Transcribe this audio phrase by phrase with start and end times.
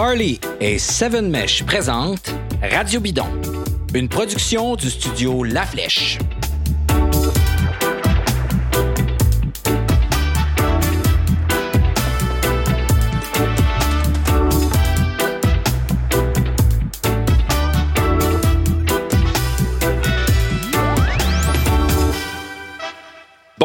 [0.00, 2.32] Parley et Seven Mesh présentent
[2.62, 3.26] Radio Bidon,
[3.94, 6.20] une production du studio La Flèche.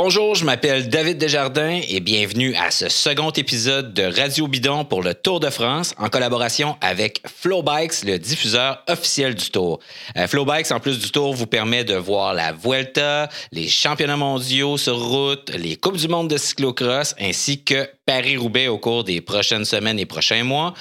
[0.06, 5.02] Bonjour, je m'appelle David Desjardins et bienvenue à ce second épisode de Radio Bidon pour
[5.02, 9.80] le Tour de France en collaboration avec Flowbikes, le diffuseur officiel du Tour.
[10.18, 14.78] Euh, Flowbikes, en plus du Tour, vous permet de voir la Vuelta, les championnats mondiaux
[14.78, 19.64] sur route, les Coupes du monde de cyclocross ainsi que Paris-Roubaix au cours des prochaines
[19.64, 20.74] semaines et prochains mois.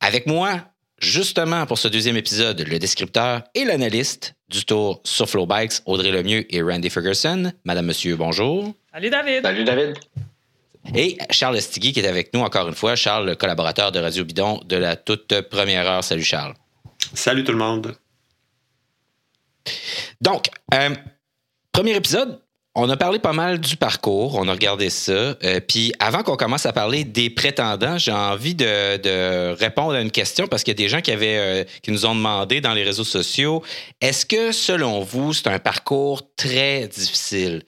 [0.00, 0.62] Avec moi,
[0.98, 6.46] justement pour ce deuxième épisode, le descripteur et l'analyste du tour sur Flowbikes, Audrey Lemieux
[6.54, 7.52] et Randy Ferguson.
[7.64, 8.72] Madame, monsieur, bonjour.
[8.92, 9.42] Salut David.
[9.42, 9.94] Salut David.
[10.94, 12.94] Et Charles Stigui qui est avec nous encore une fois.
[12.94, 16.04] Charles, le collaborateur de Radio Bidon de la toute première heure.
[16.04, 16.54] Salut Charles.
[17.14, 17.96] Salut tout le monde.
[20.20, 20.94] Donc, euh,
[21.72, 22.40] premier épisode,
[22.76, 25.12] on a parlé pas mal du parcours, on a regardé ça.
[25.12, 30.10] Euh, puis avant qu'on commence à parler des prétendants, j'ai envie de, répondre à une
[30.10, 33.04] question parce qu'il y a des gens euh, qui nous ont demandé dans les réseaux
[33.04, 33.62] sociaux
[34.00, 37.62] est-ce que selon vous c'est un parcours très difficile?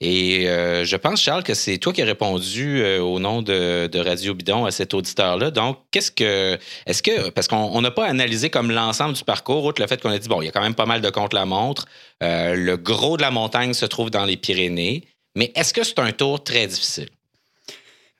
[0.00, 3.98] Et euh, je pense, Charles, que c'est toi qui as répondu euh, au nom de,
[3.98, 5.50] Radio Bidon à cet auditeur-là.
[5.50, 6.58] Donc, qu'est-ce que.
[6.86, 7.30] Est-ce que.
[7.30, 10.28] Parce qu'on n'a pas analysé comme l'ensemble du parcours, outre le fait qu'on a dit,
[10.28, 11.86] bon, il y a quand même pas mal de contre-la-montre.
[12.22, 15.04] Euh, le gros de la montagne se trouve dans les Pyrénées.
[15.34, 17.08] Mais est-ce que c'est un tour très difficile?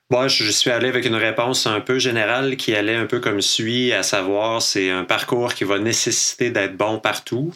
[0.09, 3.41] Moi, je suis allé avec une réponse un peu générale qui allait un peu comme
[3.41, 7.53] suit, à savoir, c'est un parcours qui va nécessiter d'être bon partout.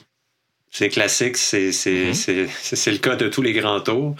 [0.72, 2.50] C'est classique, mm-hmm.
[2.62, 4.16] c'est le cas de tous les grands tours.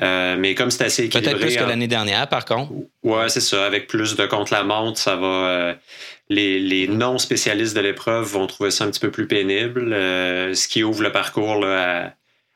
[0.00, 1.34] Euh, mais comme c'est assez équilibré.
[1.34, 2.72] Peut-être plus que l'année dernière, par contre.
[3.02, 3.66] Ouais, c'est ça.
[3.66, 5.26] Avec plus de contre-la-montre, ça va.
[5.26, 5.74] Euh,
[6.28, 10.82] les, non-spécialistes de l'épreuve vont trouver ça un petit peu plus pénible, euh, ce qui
[10.82, 12.10] ouvre le parcours à,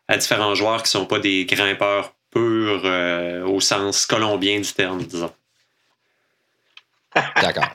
[0.08, 2.84] à, différents joueurs qui ne sont pas des grimpeurs purs
[3.46, 5.32] au sens colombien du terme, disons.
[7.40, 7.68] D'accord.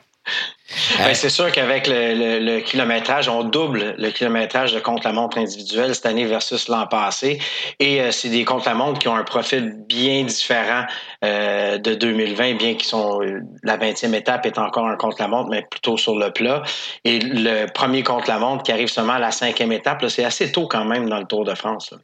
[0.98, 6.24] Ben, c'est sûr qu'avec le, kilométrage, on double le kilométrage de contre-la-montre individuel cette année
[6.24, 7.38] versus l'an passé.
[7.78, 10.84] Et euh, c'est des contre-la-montre qui ont un profil bien différent
[11.24, 13.20] euh, de 2020, bien qu'ils sont
[13.62, 16.62] la 20e étape est encore un contre-la-montre, mais plutôt sur le plat.
[17.04, 20.84] Et le premier contre-la-montre qui arrive seulement à la cinquième étape, c'est assez tôt quand
[20.84, 21.94] même dans le Tour de France.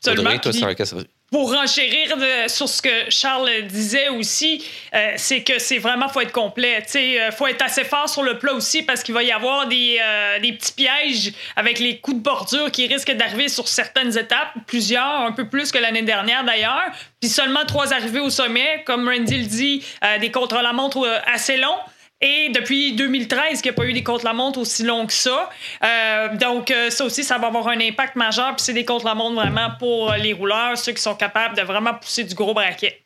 [0.00, 0.52] Seulement, toi,
[1.30, 2.16] pour renchérir
[2.48, 6.82] sur ce que Charles disait aussi, euh, c'est que c'est vraiment, faut être complet.
[6.94, 9.66] Il euh, faut être assez fort sur le plat aussi parce qu'il va y avoir
[9.68, 14.16] des, euh, des, petits pièges avec les coups de bordure qui risquent d'arriver sur certaines
[14.16, 16.90] étapes, plusieurs, un peu plus que l'année dernière d'ailleurs.
[17.20, 19.84] Puis seulement trois arrivées au sommet, comme Randy le dit,
[20.20, 21.76] des contre-la-montre assez longs.
[22.20, 25.48] Et depuis 2013, qu'il n'y a pas eu des contre-la-montre aussi longs que ça.
[25.84, 28.56] Euh, donc, euh, ça aussi, ça va avoir un impact majeur.
[28.56, 32.24] Puis c'est des contre-la-montre vraiment pour les rouleurs, ceux qui sont capables de vraiment pousser
[32.24, 33.02] du gros braquet.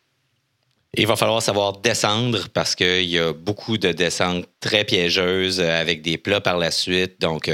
[0.94, 5.80] Il va falloir savoir descendre parce qu'il y a beaucoup de descentes très piégeuses euh,
[5.80, 7.20] avec des plats par la suite.
[7.20, 7.50] Donc,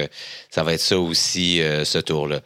[0.50, 2.40] ça va être ça aussi, ce tour-là.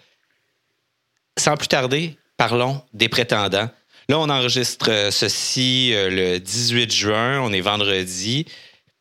[1.38, 3.68] Sans plus tarder, parlons des prétendants.
[4.08, 7.40] Là, on enregistre ceci le 18 juin.
[7.40, 8.46] On est vendredi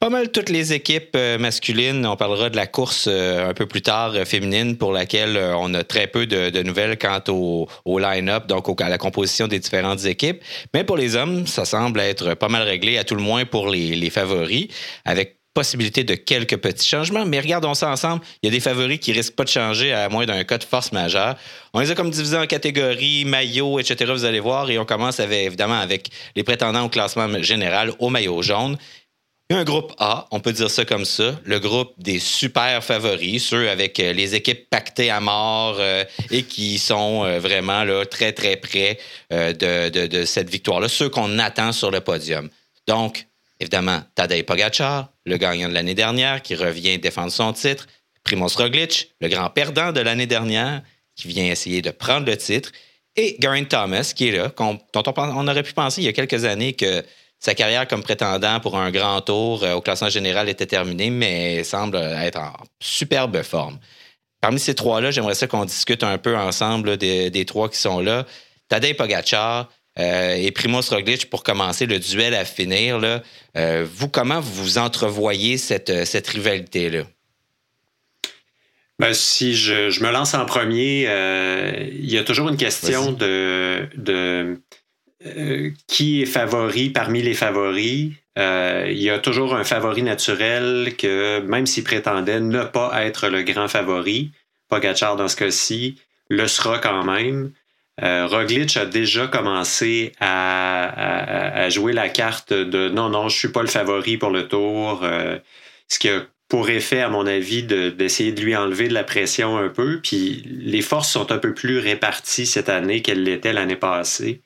[0.01, 2.07] pas mal toutes les équipes euh, masculines.
[2.07, 5.75] On parlera de la course euh, un peu plus tard euh, féminine pour laquelle on
[5.75, 10.41] a très peu de, nouvelles quant au, line-up, donc à la composition des différentes équipes.
[10.73, 13.69] Mais pour les hommes, ça semble être pas mal réglé, à tout le moins pour
[13.69, 14.69] les, favoris,
[15.05, 18.23] avec possibilité de quelques petits changements, mais regardons ça ensemble.
[18.41, 20.63] Il y a des favoris qui risquent pas de changer à moins d'un cas de
[20.63, 21.35] force majeure.
[21.73, 24.11] On les a comme divisés en catégories, maillots, etc.
[24.13, 28.09] Vous allez voir, et on commence avec, évidemment avec les prétendants au classement général au
[28.09, 28.77] maillot jaune.
[29.53, 33.69] Un groupe A, on peut dire ça comme ça, le groupe des super favoris, ceux
[33.69, 38.55] avec euh, les équipes pactées à mort euh, et qui sont euh, vraiment très, très
[38.55, 38.97] près
[39.29, 42.49] de, cette victoire-là, ceux qu'on attend sur le podium.
[42.87, 43.27] Donc,
[43.59, 47.87] évidemment, Tadej Pogacar, le gagnant de l'année dernière, qui revient défendre son titre,
[48.23, 50.81] Primoz Roglic, le grand perdant de l'année dernière,
[51.17, 52.71] qui vient essayer de prendre le titre,
[53.17, 54.79] et Geraint Thomas, qui est là, dont
[55.17, 57.03] on aurait pu penser il y a quelques années que
[57.41, 61.63] sa carrière comme prétendant pour un grand tour euh, au classement général était terminée, mais
[61.63, 63.79] semble être en superbe forme.
[64.39, 68.25] Parmi ces trois-là, j'aimerais ça qu'on discute un peu ensemble des, trois qui sont là.
[68.69, 72.99] Tadej Pogacar euh, et Primoz Roglic pour commencer le duel à finir.
[72.99, 73.23] Là.
[73.57, 77.03] Euh, vous, comment vous entrevoyez cette, cette rivalité-là?
[78.99, 81.07] Ben, si je, me lance en premier,
[81.91, 84.59] il y a toujours une question de, de
[85.87, 88.11] qui est favori parmi les favoris?
[88.37, 93.43] il y a toujours un favori naturel que, même s'il prétendait ne pas être le
[93.43, 94.31] grand favori,
[94.69, 95.97] Pogachar dans ce cas-ci,
[96.29, 97.51] le sera quand même.
[98.01, 103.61] Euh, Roglic a déjà commencé à, jouer la carte de non, non, je suis pas
[103.61, 105.37] le favori pour le tour, euh,
[105.87, 109.57] ce qui a pour effet, à mon avis, d'essayer de, lui enlever de la pression
[109.57, 110.01] un peu.
[110.01, 114.41] Puis les forces sont un peu plus réparties cette année qu'elles l'étaient l'année passée.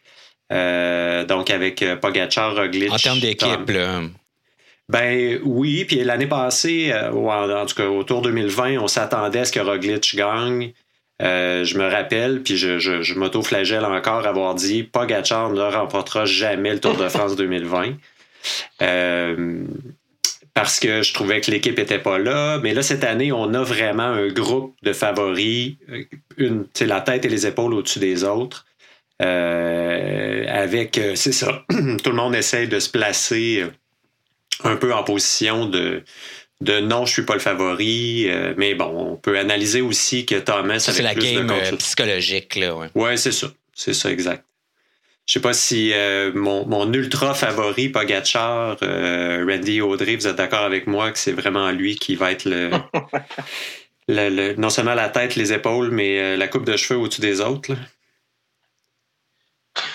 [0.52, 2.92] Euh, donc avec Pogacar, Roglic.
[2.92, 3.72] En termes d'équipe,
[4.88, 9.46] Ben oui, puis l'année passée, ou en, tout cas au Tour 2020, on s'attendait à
[9.46, 10.74] ce que Roglic gagne.
[11.22, 16.74] Euh, je me rappelle, puis je, je, m'auto-flagelle encore avoir dit Pogachar ne remportera jamais
[16.74, 17.94] le Tour de France 2020.
[18.82, 19.64] Euh,
[20.54, 22.60] parce que je trouvais que l'équipe n'était pas là.
[22.62, 26.04] Mais là, cette année, on a vraiment un groupe de favoris, euh,
[26.38, 28.66] une, la tête et les épaules au-dessus des autres.
[29.20, 33.66] Avec, c'est ça, tout le monde essaye de se placer
[34.64, 36.04] un peu en position de,
[36.62, 38.26] de non, je suis pas le favori.
[38.28, 42.76] Euh, mais bon, on peut analyser aussi que Thomas C'est la game euh, psychologique, là.
[42.76, 43.48] Ouais, ouais c'est ça.
[43.74, 44.46] C'est ça, exact.
[45.26, 50.86] Je sais pas si euh, mon, ultra favori, Pogachar, Randy Audrey, vous êtes d'accord avec
[50.86, 52.70] moi que c'est vraiment lui qui va être le,
[54.08, 57.72] le, non seulement la tête, les épaules, mais la coupe de cheveux au-dessus des autres.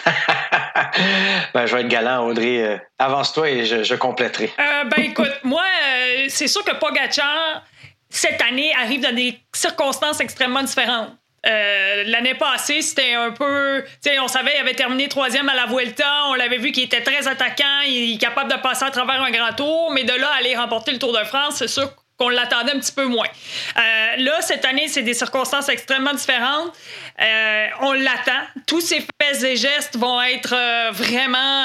[1.54, 2.62] ben, je vais être galant, Audrey.
[2.62, 4.52] Euh, avance-toi et je, compléterai.
[4.58, 7.62] Euh, ben, écoute, moi, euh, c'est sûr que Pogacar,
[8.08, 11.10] cette année, arrive dans des circonstances extrêmement différentes.
[11.42, 13.82] L'année passée, c'était un peu.
[14.20, 16.26] On savait qu'il avait terminé troisième à la Vuelta.
[16.26, 17.80] On l'avait vu qu'il était très attaquant.
[17.86, 19.90] Il est capable de passer à travers un grand tour.
[19.94, 22.92] Mais de là, aller remporter le Tour de France, c'est sûr qu'on l'attendait un petit
[22.92, 23.26] peu moins.
[23.26, 26.70] Euh, là, cette année, c'est des circonstances extrêmement différentes.
[27.18, 28.42] Euh, on l'attend.
[28.66, 31.64] Tous ses faits et gestes vont être euh, vraiment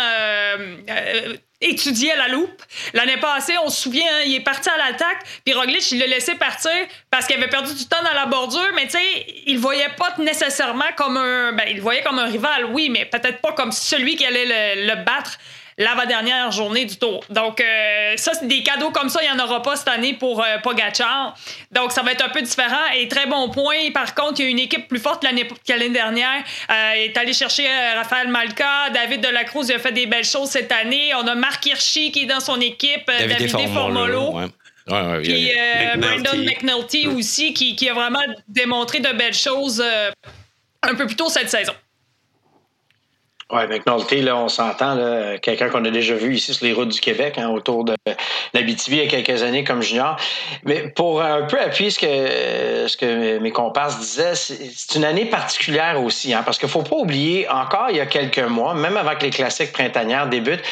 [1.60, 2.62] étudiés à la loupe.
[2.94, 6.08] L'année passée, on se souvient, hein, il est parti à l'attaque, puis Roglic, il l'a
[6.08, 6.72] laissé partir
[7.10, 10.14] parce qu'il avait perdu du temps dans la bordure, mais tu sais, il voyait pas
[10.20, 11.54] nécessairement comme un...
[11.54, 14.96] Ben, il voyait comme un rival, oui, mais peut-être pas comme celui qui allait le
[15.04, 15.40] battre
[15.78, 17.24] l'avant-dernière journée du tour.
[17.30, 20.14] Donc, euh, ça, c'est des cadeaux comme ça, il n'y en aura pas cette année
[20.14, 21.36] pour euh, Pogachar.
[21.72, 22.92] Donc, ça va être un peu différent.
[22.98, 23.92] Et très bon point.
[23.94, 26.44] Par contre, il y a une équipe plus forte l'année, que l'année dernière.
[26.70, 28.90] Euh, il est allé chercher Raphaël Malka.
[28.94, 31.14] David Delacruz il a fait des belles choses cette année.
[31.16, 33.08] On a Marc Hirschi qui est dans son équipe.
[33.08, 34.40] David, David Formolo.
[35.24, 35.52] Puis
[35.98, 39.84] Brandon McNulty aussi, qui, qui, a vraiment démontré de belles choses
[40.84, 41.74] un peu plus tôt cette saison.
[43.52, 44.98] Oui, McNulty, là, on s'entend,
[45.40, 47.94] quelqu'un qu'on a déjà vu ici sur les routes du Québec, hein, autour de
[48.56, 50.18] l'Abitibi il y a quelques années comme junior.
[50.64, 55.26] Mais pour un peu appuyer ce que, ce que mes comparses disaient, c'est une année
[55.26, 58.98] particulière aussi, hein, parce qu'il faut pas oublier, encore il y a quelques mois, même
[58.98, 60.64] avant que les classiques printanières débutent,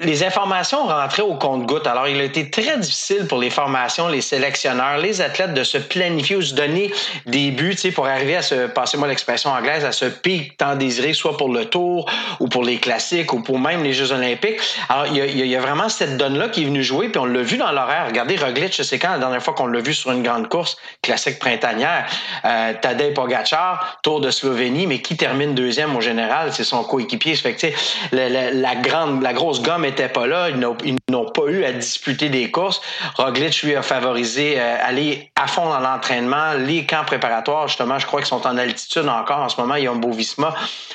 [0.00, 1.86] les informations rentraient au compte-goutte.
[1.86, 5.76] Alors, il a été très difficile pour les formations, les sélectionneurs, les athlètes de se
[5.76, 6.90] planifier ou se donner
[7.26, 11.36] des buts pour arriver à ce, passez-moi l'expression anglaise, à ce pic tant désiré, soit
[11.36, 12.10] pour le tour
[12.40, 14.58] ou pour les classiques ou pour même les Jeux olympiques.
[14.88, 17.26] Alors, il y a, y a vraiment cette donne-là qui est venue jouer, puis on
[17.26, 18.06] l'a vu dans l'horaire.
[18.08, 20.78] Regardez Roglic, je sais quand la dernière fois qu'on l'a vu sur une grande course,
[21.02, 22.06] classique printanière,
[22.46, 27.34] euh, Tadej Pogacar, Tour de Slovénie, mais qui termine deuxième au général, c'est son coéquipier.
[27.36, 27.66] Fait que,
[28.12, 31.72] la, la, la, grande, la grosse gomme n'était pas là, ils n'ont pas eu à
[31.72, 32.80] disputer des courses.
[33.16, 36.54] Roglic, lui, a favorisé euh, aller à fond dans l'entraînement.
[36.54, 39.74] Les camps préparatoires, justement, je crois qu'ils sont en altitude encore en ce moment.
[39.74, 40.54] Il y a un beau Visma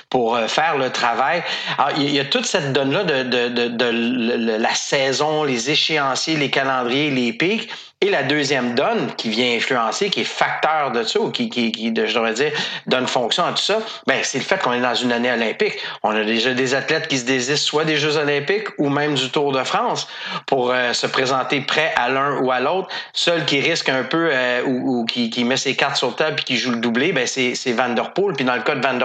[0.10, 1.44] pour euh, faire le travail.
[1.78, 6.50] Alors, il y a toute cette donne-là de, de, de, la saison, les échéanciers, les
[6.50, 7.70] calendriers, les pics.
[8.02, 11.72] Et la deuxième donne qui vient influencer, qui est facteur de ça, ou qui, qui,
[11.72, 12.52] qui je devrais dire,
[12.88, 15.78] donne fonction à tout ça, ben, c'est le fait qu'on est dans une année olympique.
[16.04, 19.32] On a déjà des athlètes qui se désistent soit des Jeux olympiques ou même du
[19.32, 20.10] Tour de France
[20.46, 22.90] pour euh, se présenter prêt à l'un ou à l'autre.
[23.14, 26.44] Seul qui risque un peu euh, ou, qui, qui, met ses cartes sur table et
[26.44, 28.12] qui joue le doublé, ben, c'est, Van Der.
[28.14, 29.00] Puis dans le cas de Van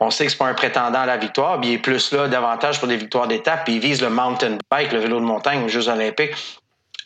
[0.00, 2.28] on sait que c'est pas un prétendant à la victoire, puis il est plus là
[2.28, 5.62] davantage pour des victoires d'étape, puis il vise le mountain bike, le vélo de montagne
[5.62, 6.32] aux Jeux olympiques.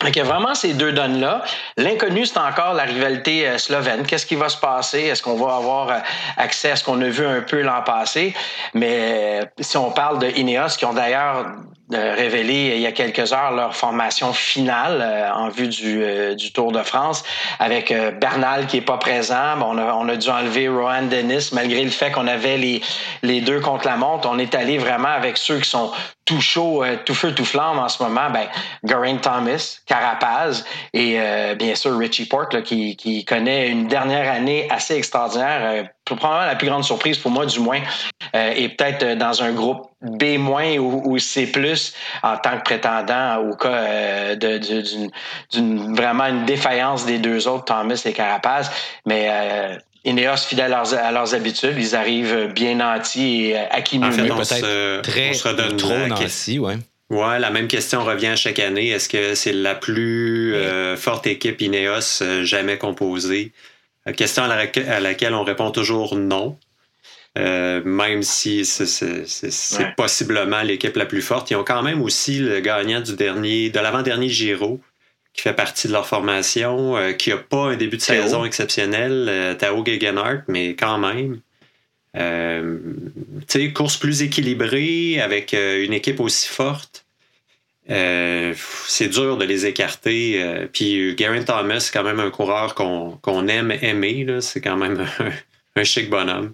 [0.03, 1.43] Donc, il y a vraiment ces deux donnes-là.
[1.77, 4.05] L'inconnu, c'est encore la rivalité euh, slovène.
[4.05, 5.01] Qu'est-ce qui va se passer?
[5.01, 5.97] Est-ce qu'on va avoir euh,
[6.37, 8.33] accès à ce qu'on a vu un peu l'an passé?
[8.73, 11.45] Mais euh, si on parle de Ineos, qui ont d'ailleurs
[11.93, 17.21] révélé il y a quelques heures leur formation finale en vue du, Tour de France,
[17.59, 19.59] avec Bernal qui est pas présent.
[19.59, 22.81] on, a, on a dû enlever Rohan Dennis, malgré le fait qu'on avait les,
[23.23, 24.29] les deux contre la montre.
[24.31, 25.91] On est allé vraiment avec ceux qui sont
[26.31, 28.47] tout chaud, euh, tout feu, tout flamme en ce moment, ben,
[28.85, 34.67] Geraint Thomas, Carapaz et euh, bien sûr Richie Porte qui, qui, connaît une dernière année
[34.69, 35.59] assez extraordinaire.
[35.63, 37.79] Euh, probablement la plus grande surprise pour moi, du moins,
[38.33, 41.49] et peut-être dans un groupe B- ou, ou C+,
[42.21, 48.11] en tant que prétendant au cas d'une vraiment une défaillance des deux autres, Thomas et
[48.11, 48.71] Carapaz.
[49.05, 49.29] Mais
[50.03, 55.31] Ineos, fidèles à leurs, habitudes, ils arrivent bien nantis et acquis en fait, peut-être très
[55.77, 56.77] trop nantis, ouais.
[57.11, 58.87] Ouais, la même question revient chaque année.
[58.87, 63.51] Est-ce que c'est la plus euh, forte équipe Ineos euh, jamais composée?
[64.15, 66.57] Question à, laquelle on répond toujours non.
[67.37, 71.51] Euh, même si c'est possiblement l'équipe la plus forte.
[71.51, 74.79] Ils ont quand même aussi le gagnant du dernier, de l'avant-dernier Giro,
[75.33, 79.27] qui fait partie de leur formation, euh, qui n'a pas un début de saison exceptionnel,
[79.29, 81.39] euh, Tao Gegenhardt, mais quand même.
[82.17, 82.77] Euh,
[83.47, 87.05] tu sais, course plus équilibrée avec une équipe aussi forte.
[87.87, 90.67] c'est dur de les écarter.
[90.73, 94.27] puis Garen Thomas, c'est quand même un coureur qu'on aime aimer.
[94.41, 95.07] C'est quand même
[95.77, 96.53] un chic bonhomme.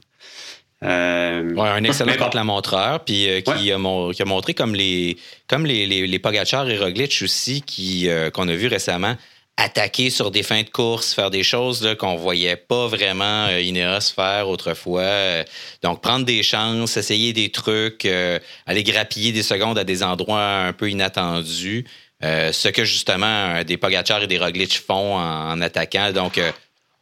[0.83, 5.17] Euh, un excellent contre-la-montreur, puis euh, qui, a montré comme les
[5.47, 9.15] comme les, les, les Pogacar et Roglic aussi, qui euh, qu'on a vu récemment
[9.59, 14.49] attaquer sur des fins de course, faire des choses qu'on voyait pas vraiment Ineos faire
[14.49, 15.43] autrefois.
[15.81, 20.73] donc prendre des chances, essayer des trucs, aller grappiller des secondes à des endroits un
[20.73, 21.85] peu inattendus.
[22.21, 26.11] ce que justement des Pogacar et des Roglic font en, en attaquant.
[26.11, 26.39] Donc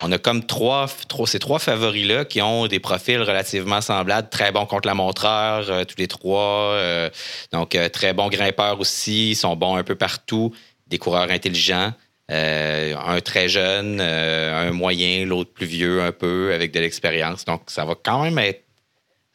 [0.03, 0.87] on a comme trois,
[1.25, 5.83] ces trois favoris-là qui ont des profils relativement semblables, très bons contre la montreur, euh,
[5.85, 6.73] tous les trois.
[6.73, 7.09] Euh,
[7.53, 10.53] donc, euh, très bons grimpeurs aussi, ils sont bons un peu partout,
[10.87, 11.93] des coureurs intelligents.
[12.29, 17.45] un très jeune, un moyen, l'autre plus vieux un peu, avec de l'expérience.
[17.45, 18.63] Donc, ça va quand même être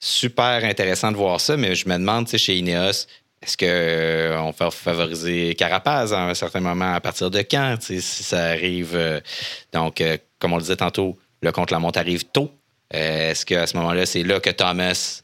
[0.01, 3.07] super intéressant de voir ça, mais je me demande, chez Ineos,
[3.43, 6.93] est-ce qu'on va favoriser Carapaz à un certain moment?
[6.93, 9.23] À partir de quand, si ça arrive?
[9.73, 10.03] donc,
[10.41, 12.51] comme on le disait tantôt, le contre-la-montre arrive tôt.
[12.95, 15.23] Euh, est-ce qu'à ce, moment-là, c'est là que Thomas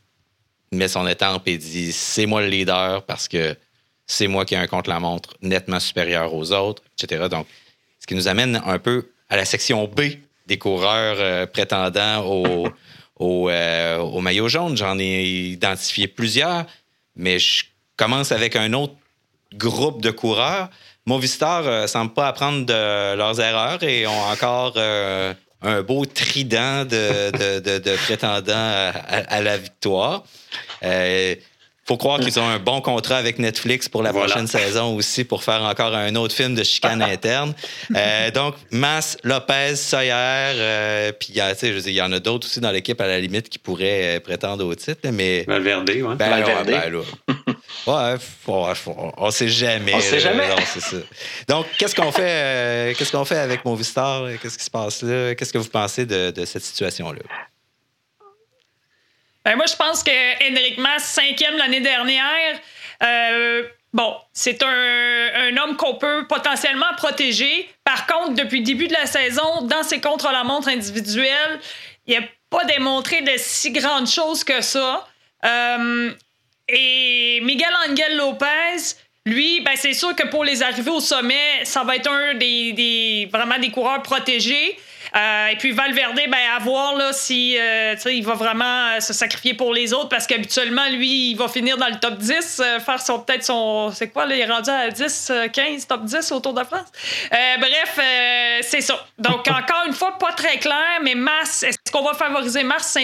[0.73, 3.57] met son étampe et dit c'est moi le leader parce que
[4.07, 7.27] c'est moi qui ai un contre-la-montre nettement supérieur aux autres, etc.
[7.29, 7.47] Donc,
[7.99, 10.03] ce qui nous amène un peu à la section B
[10.47, 12.69] des coureurs euh, prétendant au,
[13.19, 14.77] au, euh, au, maillot jaune.
[14.77, 16.67] J'en ai identifié plusieurs,
[17.17, 17.65] mais je
[17.97, 18.95] commence avec un autre
[19.55, 20.71] groupe de coureurs.
[21.07, 25.33] Movistar ne euh, semble pas apprendre de leurs erreurs et ont encore euh,
[25.63, 30.25] un beau trident de, prétendants à, la victoire.
[30.83, 31.37] Euh,
[31.85, 35.45] faut croire qu'ils ont un bon contrat avec Netflix pour la prochaine saison aussi pour
[35.45, 37.55] faire encore un autre film de chicane interne.
[37.95, 43.07] Euh, donc, Mas, Lopez, Sawyer, puis il y en a d'autres aussi dans l'équipe à
[43.07, 45.09] la limite qui pourraient prétendre au titre.
[45.13, 46.03] Mais, Valverde, oui.
[46.17, 46.67] Ben, Valverde.
[46.67, 47.46] Ben,
[47.87, 48.17] Ouais,
[48.49, 49.95] on sait jamais.
[49.95, 50.49] On sait jamais.
[51.49, 54.27] Donc, qu'est-ce qu'on fait, euh, qu'est-ce qu'on fait avec Movistar?
[54.43, 55.35] Qu'est-ce qui se passe là?
[55.35, 57.21] Qu'est-ce que vous pensez de, cette situation-là?
[59.45, 60.11] Ben, moi, je pense que
[60.51, 62.59] Henrik Mas, cinquième l'année dernière,
[63.05, 63.63] euh,
[63.93, 67.71] bon, c'est un, homme qu'on peut potentiellement protéger.
[67.85, 71.61] Par contre, depuis le début de la saison, dans ses contre-la-montre individuels,
[72.09, 75.07] il n'a pas démontré de si grandes choses que ça.
[75.45, 76.11] Euh,
[76.69, 81.83] et Miguel Angel Lopez, lui, ben, c'est sûr que pour les arriver au sommet, ça
[81.83, 84.77] va être un des, des vraiment des coureurs protégés.
[85.15, 89.13] Euh, et puis Valverde, ben, à voir là, si euh, il va vraiment euh, se
[89.13, 93.01] sacrifier pour les autres parce qu'habituellement, lui, il va finir dans le top 10, faire
[93.01, 93.91] son peut-être son.
[93.93, 96.89] C'est quoi, là, il est rendu à 10, 15, top 10 au Tour de France.
[97.31, 97.99] bref,
[98.63, 99.07] c'est ça.
[99.19, 102.99] Donc, encore une fois, pas très clair, mais Mass, est-ce qu'on va favoriser Mars,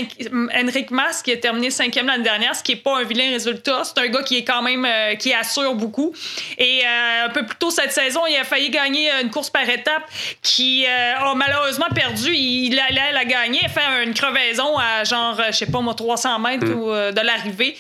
[0.52, 3.82] Henrik Mass, qui a terminé cinquième l'année dernière, ce qui n'est pas un vilain résultat.
[3.84, 4.86] C'est un gars qui est quand même.
[5.18, 6.12] qui assure beaucoup.
[6.58, 10.02] Et un peu plus tôt cette saison, il a failli gagner une course par étape
[10.42, 12.34] qui a malheureusement perdu.
[12.34, 16.66] Il allait la gagner, faire une crevaison à genre, je sais pas moi, 300 mètres
[16.66, 16.88] mm.
[16.88, 17.76] euh, de l'arrivée.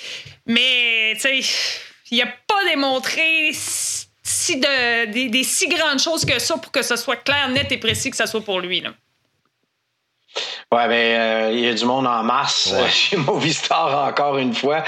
[0.46, 1.40] Mais, tu sais,
[2.10, 6.96] il n'a pas démontré si de, des, si grandes choses que ça pour que ce
[6.96, 8.80] soit clair, net et précis que ça soit pour lui.
[8.80, 8.92] Là.
[10.72, 14.54] Ouais, ben euh, il y a du monde en mars euh, chez Movistar encore une
[14.54, 14.82] fois.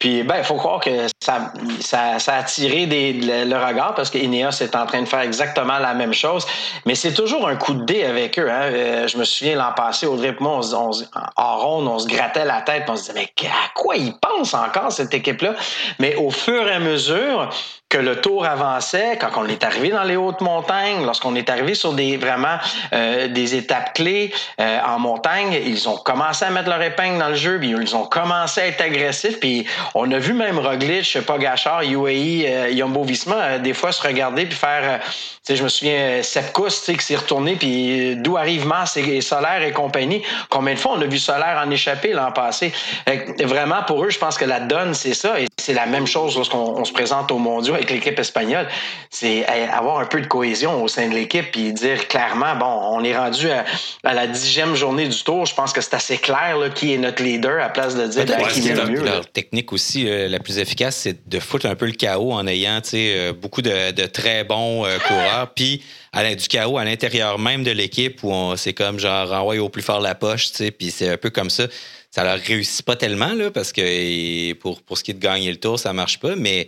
[0.00, 4.10] Puis ben, il faut croire que ça, ça, ça a attiré des, le, regard parce
[4.10, 6.44] que Ineos est en train de faire exactement la même chose.
[6.86, 8.50] Mais c'est toujours un coup de dé avec eux.
[8.50, 8.62] Hein.
[8.62, 10.90] Euh, je me souviens l'an passé, Audrey et moi, on,
[11.36, 14.54] en ronde, on se grattait la tête, on se disait mais à quoi ils pensent
[14.54, 15.54] encore cette équipe-là?
[16.00, 17.48] Mais au fur et à mesure,
[17.88, 21.74] que le tour avançait, quand on est arrivé dans les hautes montagnes, lorsqu'on est arrivé
[21.74, 22.58] sur des vraiment
[22.92, 27.28] euh, des étapes clés euh, en montagne, ils ont commencé à mettre leur épingle dans
[27.28, 31.18] le jeu, puis ils ont commencé à être agressifs, puis on a vu même Roglic,
[31.26, 35.08] pas Gachard, UAE, euh, Jumbo Visma, euh, des fois se regarder puis faire, tu
[35.42, 39.20] sais, je me souviens Sepkus, tu sais, qui s'est retourné, puis d'où arrive Mars et,
[39.20, 40.22] Solaire et compagnie.
[40.48, 42.72] Combien de fois on a vu Solaire en échapper l'an passé?
[43.40, 46.36] Vraiment pour eux, je pense que la donne c'est ça, et c'est la même chose
[46.36, 48.68] lorsqu'on se présente au mondiaux avec l'équipe espagnole,
[49.10, 53.04] c'est avoir un peu de cohésion au sein de l'équipe puis dire clairement, bon, on
[53.04, 53.64] est rendu à,
[54.02, 55.46] la dixième journée du tour.
[55.46, 58.68] Je pense que c'est assez clair qui est notre leader à place de dire qui
[58.68, 59.04] est le mieux.
[59.04, 62.46] Leur technique aussi, euh, la plus efficace, c'est de foutre un peu le chaos en
[62.46, 65.52] ayant euh, beaucoup de, très bons euh, coureurs.
[65.54, 65.82] Puis
[66.14, 70.00] du chaos à l'intérieur même de l'équipe où c'est comme genre renvoyer au plus fort
[70.00, 71.66] la poche, puis c'est un peu comme ça
[72.10, 75.50] ça leur réussit pas tellement là, parce que pour, pour ce qui est de gagner
[75.50, 76.36] le tour, ça marche pas.
[76.36, 76.66] Mais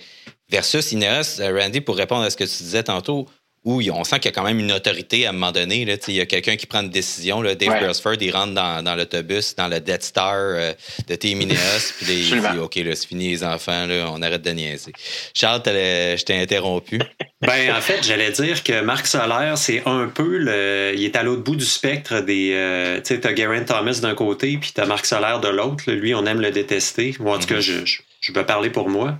[0.50, 3.28] Versus Ineos, Randy, pour répondre à ce que tu disais tantôt,
[3.64, 5.84] où on sent qu'il y a quand même une autorité à un moment donné.
[5.84, 7.42] Là, il y a quelqu'un qui prend une décision.
[7.42, 8.16] Là, Dave ouais.
[8.20, 10.72] il rentre dans, l'autobus, dans le Death Star euh,
[11.08, 14.50] de Team Ineos, puis il dit OK, c'est fini les enfants, là, on arrête de
[14.50, 14.92] niaiser.
[15.34, 17.00] Charles, je t'ai interrompu.
[17.42, 20.92] ben, en fait, j'allais dire que Marc Solaire, c'est un peu le.
[20.94, 22.52] Il est à l'autre bout du spectre des.
[22.54, 25.90] Euh, tu sais, t'as Garen Thomas d'un côté, puis t'as Marc Solaire de l'autre.
[25.90, 27.14] Lui, on aime le détester.
[27.20, 27.84] Ou en tout cas, mm-hmm.
[27.84, 29.18] je, je, je parler pour moi.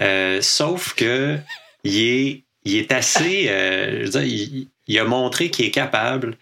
[0.00, 1.38] Euh, sauf que
[1.84, 3.48] il est, il est assez.
[3.48, 6.36] Euh, je veux dire, il, a montré qu'il est capable.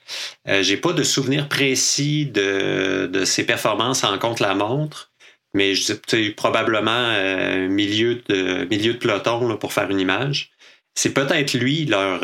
[0.48, 5.12] Euh, J'ai pas de souvenir précis de, de ses performances en contre la montre,
[5.54, 10.50] mais je dis probablement euh, milieu de milieu de peloton là, pour faire une image.
[10.94, 12.20] C'est peut-être lui leur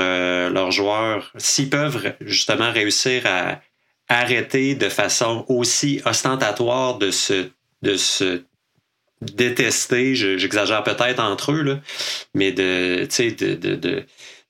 [0.50, 3.60] leur joueur s'ils peuvent justement réussir à
[4.08, 7.48] arrêter de façon aussi ostentatoire de se
[7.82, 8.42] de se
[9.20, 11.80] détester, j'exagère peut-être entre eux, là,
[12.34, 14.04] mais de, de, de, de,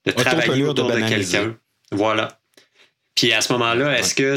[0.05, 1.55] de travailler autour de, quelqu'un.
[1.91, 2.39] Voilà.
[3.15, 4.35] Puis à ce moment-là, est-ce que.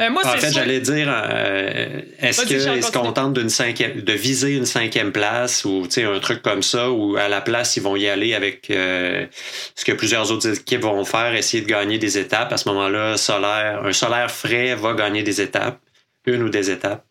[0.00, 4.64] Euh, moi, en fait, j'allais dire, euh, est-ce qu'on tente d'une cinquième, de viser une
[4.64, 8.34] cinquième place ou un truc comme ça, ou à la place ils vont y aller
[8.34, 9.26] avec euh,
[9.74, 12.52] ce que plusieurs autres équipes vont faire, essayer de gagner des étapes.
[12.52, 15.78] À ce moment-là, solaire, un solaire frais va gagner des étapes,
[16.26, 17.04] une ou des étapes.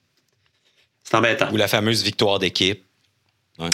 [1.51, 2.84] Ou la fameuse victoire d'équipe.
[3.60, 3.70] Ouais.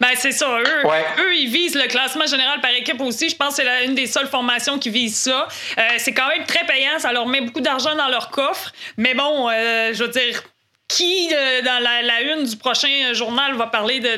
[0.00, 0.58] Ben, c'est ça.
[0.58, 0.86] Eux,
[1.18, 3.30] eux, ils visent le classement général par équipe aussi.
[3.30, 5.48] Je pense que c'est une des seules formations qui vise ça.
[5.78, 6.98] Euh, c'est quand même très payant.
[6.98, 8.72] Ça leur met beaucoup d'argent dans leur coffre.
[8.98, 10.42] Mais bon, euh, je veux dire,
[10.88, 14.14] qui, euh, dans la, une du prochain journal, va parler de,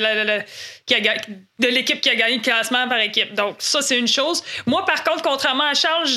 [1.59, 3.35] de l'équipe qui a gagné le classement par équipe?
[3.35, 4.43] Donc, ça, c'est une chose.
[4.67, 6.09] Moi, par contre, contrairement à Charles,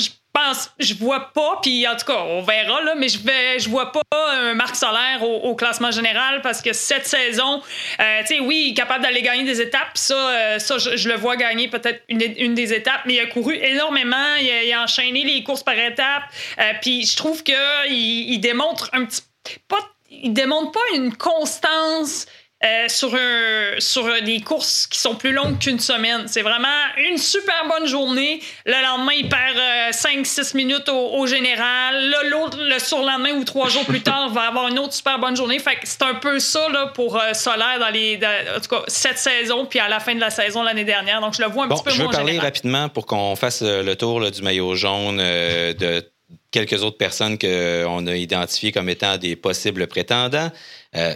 [0.78, 3.68] je je vois pas, puis en tout cas, on verra, là, mais je vais, je
[3.68, 7.62] vois pas un Marc Solaire au, classement général parce que cette saison,
[8.00, 11.08] euh, tu sais, oui, il est capable d'aller gagner des étapes, ça, euh, ça je,
[11.08, 15.24] le vois gagner peut-être une, des étapes, mais il a couru énormément, il a, enchaîné
[15.24, 16.24] les courses par étapes,
[16.58, 17.56] euh, puis je trouve qu'il
[17.90, 19.22] il démontre un petit.
[19.66, 19.78] Pas,
[20.10, 22.26] il démontre pas une constance
[22.64, 26.24] euh, sur, un, sur des courses qui sont plus longues qu'une semaine.
[26.26, 26.66] C'est vraiment
[27.08, 28.40] une super bonne journée.
[28.66, 29.56] Le lendemain, il perd
[29.92, 32.12] 5-6 euh, minutes au, général.
[32.28, 35.60] L'autre, le surlendemain ou trois jours plus tard, va avoir une autre super bonne journée.
[35.60, 38.16] Fait c'est un peu ça là, pour euh, Solaire dans les.
[38.16, 41.20] en tout cas, cette saison, puis à la fin de la saison l'année dernière.
[41.20, 43.94] Donc, je le vois un petit peu Je veux parler rapidement pour qu'on fasse le
[43.94, 46.04] tour du maillot jaune de
[46.50, 50.50] quelques autres personnes qu'on a identifiées comme étant des possibles prétendants.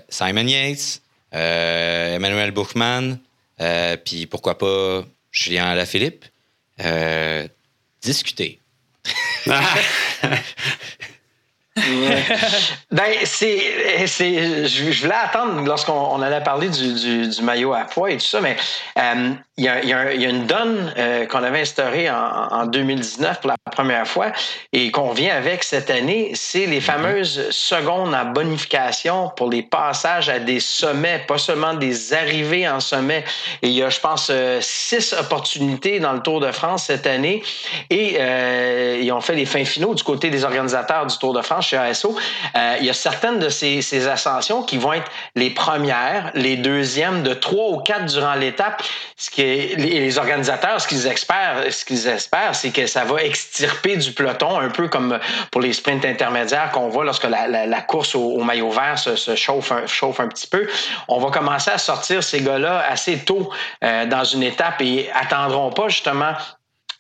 [0.09, 1.02] Simon Yates, euh,
[1.33, 3.19] Emmanuel Buchmann,
[3.61, 6.25] euh, puis pourquoi pas Julien Alaphilippe.
[6.81, 7.47] Euh,
[8.03, 8.61] discuter.
[12.91, 18.19] ben, c'est, c'est, je, voulais attendre lorsqu'on allait parler du, du, maillot à poids et
[18.19, 18.57] tout ça, mais
[18.99, 23.41] euh, il, y a, y a, une donne euh, qu'on avait instaurée en, en, 2019
[23.41, 24.33] pour la première fois
[24.75, 26.83] et qu'on revient avec cette année, c'est les mm-hmm.
[26.83, 32.81] fameuses secondes en bonification pour les passages à des sommets, pas seulement des arrivées en
[32.81, 33.25] sommet.
[33.63, 37.07] Et il y a, je pense, euh, six opportunités dans le Tour de France cette
[37.07, 37.43] année
[37.89, 38.19] et
[39.01, 41.77] ils ont fait les fins finaux du côté des organisateurs du Tour de France chez
[41.77, 42.17] ASO,
[42.57, 47.23] euh, il y a certaines de ces, ascensions qui vont être les premières, les deuxièmes,
[47.23, 48.83] de trois ou quatre durant l'étape.
[49.17, 53.23] Ce qui est, les, organisateurs, ce qu'ils espèrent, ce qu'ils espèrent, c'est que ça va
[53.23, 55.19] extirper du peloton, un peu comme
[55.51, 60.29] pour les sprints intermédiaires qu'on voit lorsque la, course au, maillot vert se, chauffe, un,
[60.29, 60.67] petit peu.
[61.09, 63.51] On va commencer à sortir ces gars-là assez tôt
[63.85, 66.33] euh, dans une étape et attendront pas justement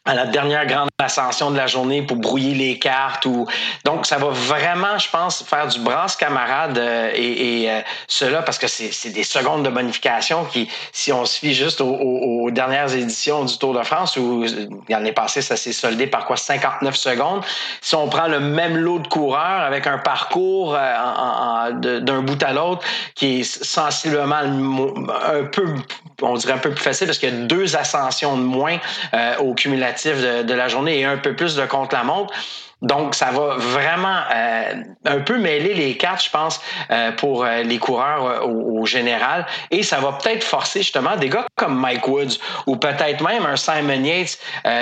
[0.05, 3.47] à la dernière grande ascension de la journée pour brouiller les cartes ou
[3.85, 8.43] donc ça va vraiment je pense faire du brasse camarade euh, et, et euh, cela
[8.43, 12.95] parce que c'est des secondes de bonification qui si on se fie juste aux, dernières
[12.95, 14.45] éditions du Tour de France où
[14.89, 16.37] l'année passée ça s'est soldé par quoi?
[16.37, 17.43] 59 secondes.
[17.81, 22.53] Si on prend le même lot de coureurs avec un parcours euh, d'un bout à
[22.53, 22.83] l'autre
[23.15, 25.67] qui est sensiblement un peu
[26.23, 28.79] on dirait un peu plus facile parce qu'il y a deux ascensions de moins
[29.41, 32.33] au cumulatif de, la journée et un peu plus de contre-la-montre.
[32.83, 37.63] Donc, ça va vraiment euh, un peu mêler les cartes, je pense, euh, pour euh,
[37.63, 39.47] les coureurs au, général.
[39.71, 43.55] Et ça va peut-être forcer justement des gars comme Mike Woods ou peut-être même un
[43.55, 44.39] Simon Yates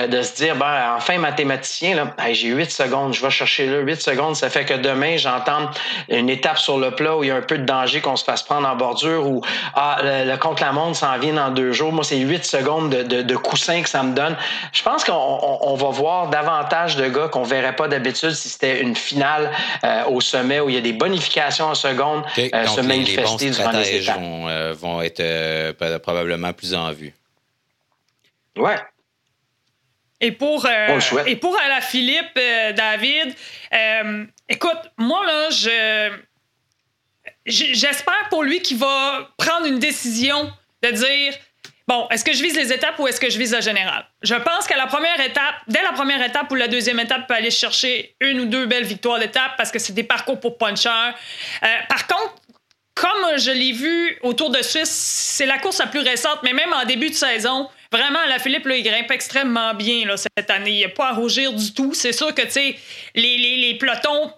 [0.09, 4.01] de se dire, ben, enfin, mathématicien, là, j'ai 8 secondes, je vais chercher là 8
[4.01, 4.37] secondes.
[4.37, 5.71] Ça fait que demain, j'entends
[6.09, 8.25] une étape sur le plat où il y a un peu de danger qu'on se
[8.25, 9.43] fasse prendre en bordure ou
[9.75, 11.93] ah, le, contre-la-montre s'en vient dans deux jours.
[11.93, 14.35] Moi, c'est 8 secondes de, de, de coussin que ça me donne.
[14.73, 18.97] Je pense qu'on va voir davantage de gars qu'on verrait pas d'habitude si c'était une
[18.97, 19.51] finale
[19.85, 23.51] euh, au sommet où il y a des bonifications en seconde euh, se manifester les,
[23.51, 24.19] durant les étapes.
[24.19, 27.13] Vont, euh, vont être probablement plus en vue.
[28.57, 28.77] Ouais.
[30.23, 30.67] Et pour,
[31.27, 32.39] et pour la Philippe,
[32.77, 33.35] David,
[34.49, 36.11] écoute, moi, là, je.
[37.47, 41.35] J'espère pour lui qu'il va prendre une décision de dire
[41.89, 44.07] Bon, est-ce que je vise les étapes ou est-ce que je vise le général?
[44.23, 47.35] Je pense qu'à la première étape, dès la première étape ou la deuxième étape, peut
[47.35, 50.89] aller chercher une ou deux belles victoires d'étape parce que c'est des parcours pour puncher.
[50.89, 52.35] Euh, par contre,
[52.95, 56.73] comme je l'ai vu autour de Suisse, c'est la course la plus récente, mais même
[56.73, 60.71] en début de saison, vraiment, la Philippe, là, il grimpe extrêmement bien cette année.
[60.71, 61.95] Il n'y a pas à rougir du tout.
[61.95, 62.77] C'est sûr que, les,
[63.15, 64.33] les, les pelotons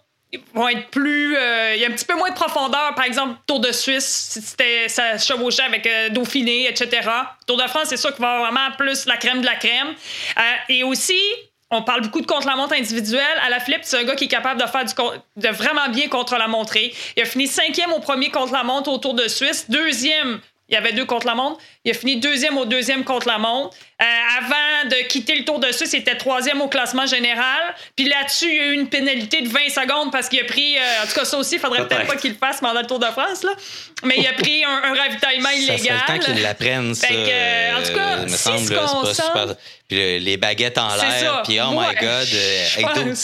[0.55, 1.37] vont être plus.
[1.37, 2.95] Euh, il y a un petit peu moins de profondeur.
[2.95, 7.09] Par exemple, Tour de Suisse, c'était ça chevauchait avec euh, Dauphiné, etc.
[7.47, 9.89] Tour de France, c'est sûr qu'il va avoir vraiment plus la crème de la crème.
[9.89, 11.21] Euh, et aussi,
[11.71, 13.39] on parle beaucoup de contre-la-montre individuelle.
[13.45, 14.93] À la flip, c'est un gars qui est capable de faire du
[15.37, 16.95] de vraiment bien contre la montrer.
[17.17, 20.41] Il a fini cinquième au premier contre-la-montre au Tour de Suisse, deuxième
[20.73, 21.61] il y avait deux contre la montre.
[21.85, 23.77] Il a fini deuxième au deuxième contre la montre.
[24.01, 24.05] Euh,
[24.39, 27.61] avant de quitter le Tour de Suisse, il était troisième au classement général.
[27.97, 30.77] Puis là-dessus, il y a eu une pénalité de 20 secondes parce qu'il a pris.
[30.77, 32.87] Euh, en tout cas, ça aussi, il faudrait peut-être pas qu'il le fasse pendant le
[32.87, 33.43] Tour de France.
[33.43, 33.51] Là.
[34.05, 35.79] Mais il a pris un, ravitaillement illégal.
[36.07, 37.09] Ça le temps qu'il l'apprenne, ça.
[37.11, 39.55] Euh, en tout cas, me semble, c'est pas super.
[39.89, 43.15] Puis les baguettes en l'air, puis oh my God.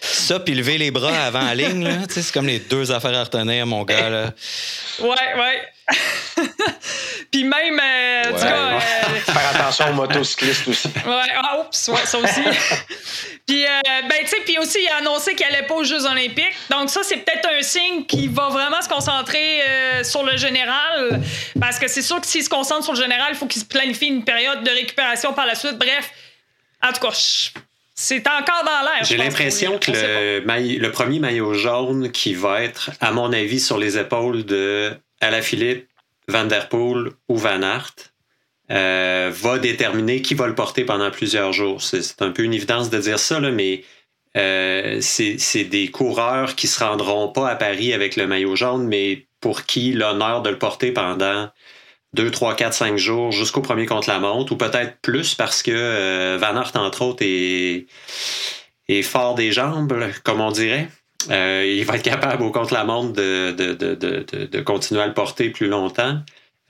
[0.00, 3.66] ça, puis lever les bras avant la ligne, c'est comme les deux affaires à retenir,
[3.66, 4.08] mon gars.
[4.08, 4.32] Là.
[5.00, 5.62] Ouais, ouais.
[7.30, 8.80] puis même, euh, euh,
[9.24, 10.88] faire attention aux motocyclistes aussi.
[10.88, 12.40] Ouais, ah, oups, ouais, ça aussi.
[13.46, 13.68] puis, euh,
[14.08, 16.54] ben, tu sais, puis aussi, il a annoncé qu'il n'allait pas aux Jeux Olympiques.
[16.70, 19.62] Donc, ça, c'est peut-être un signe qu'il va vraiment se concentrer
[20.02, 21.20] sur le général.
[21.60, 23.66] Parce que c'est sûr que s'il se concentre sur le général, il faut qu'il se
[23.66, 25.78] planifie une période de récupération par la suite.
[25.78, 26.10] Bref,
[26.82, 27.12] en tout cas,
[27.94, 29.04] c'est encore dans l'air.
[29.04, 33.78] J'ai l'impression que le, le, premier maillot jaune qui va être, à mon avis, sur
[33.78, 34.92] les épaules de
[35.42, 35.88] Philippe,
[36.28, 38.12] Van Der Poel ou Van Aert
[38.70, 41.82] euh, va déterminer qui va le porter pendant plusieurs jours.
[41.82, 43.82] C'est un peu une évidence de dire ça, mais
[44.36, 49.26] euh, c'est des coureurs qui se rendront pas à Paris avec le maillot jaune, mais
[49.40, 51.48] pour qui l'honneur de le porter pendant
[52.12, 56.56] 2, 3, 4, 5 jours jusqu'au premier contre-la-montre, ou peut-être plus parce que euh, Van
[56.56, 57.86] Aert, entre autres, est,
[58.88, 60.88] est fort des jambes, comme on dirait.
[61.30, 65.50] Euh, il va être capable au contre-la-montre de, de, de, de, continuer à le porter
[65.50, 66.20] plus longtemps.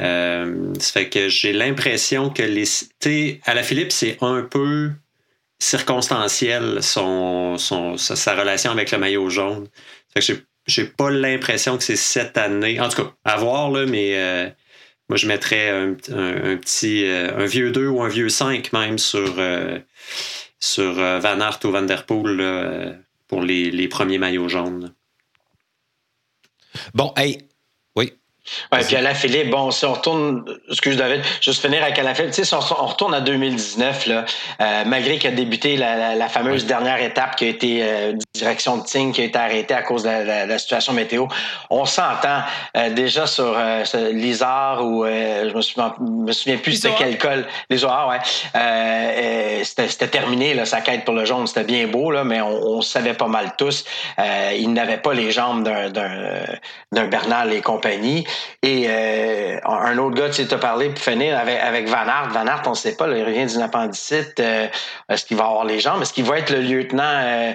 [0.01, 2.64] Euh, ça fait que j'ai l'impression que les.
[3.01, 4.90] Tu à la Philippe, c'est un peu
[5.61, 9.68] circonstanciel son, son, sa, relation avec le maillot jaune.
[10.14, 12.81] Ça fait que j'ai pas l'impression que c'est cette année.
[12.81, 14.49] En tout cas, à voir, là, mais euh,
[15.09, 17.05] moi, je mettrais un, un, petit.
[17.07, 19.35] un vieux 2 ou un vieux 5 même sur,
[20.61, 24.95] sur Van Aert ou Van Der Poel pour les, les premiers maillots jaunes.
[26.95, 27.49] Bon, hey,
[27.97, 28.12] oui,
[28.71, 32.55] puis Philippe, bon, si on retourne, excuse David, juste finir avec Alaphilippe, tu sais, si
[32.55, 34.25] on, retourne à 2019, là,
[34.61, 38.85] euh, malgré qu'il a débuté la, fameuse dernière étape qui a été euh, direction de
[38.85, 41.27] Ting, qui a été arrêtée à cause de la, situation météo,
[41.70, 42.40] on s'entend
[42.77, 43.57] euh, déjà sur
[44.12, 49.62] l'Isard ou je me souviens, me souviens plus c'était quel col, les ouais.
[49.64, 52.83] c'était terminé, là, sa quête pour le jaune, c'était bien beau, là, mais on, on,
[52.83, 53.85] savait pas mal tous,
[54.57, 58.27] il n'avait pas les jambes d'un Bernal et compagnie.
[58.62, 62.31] Et euh, un autre gars, tu sais, parlé pour finir avec, avec Van Aert.
[62.31, 64.40] Van Aert, on ne sait pas, il revient d'une appendicite.
[64.40, 64.68] Euh,
[65.09, 66.03] est-ce qu'il va avoir les jambes?
[66.03, 67.55] Est-ce qu'il va être le lieutenant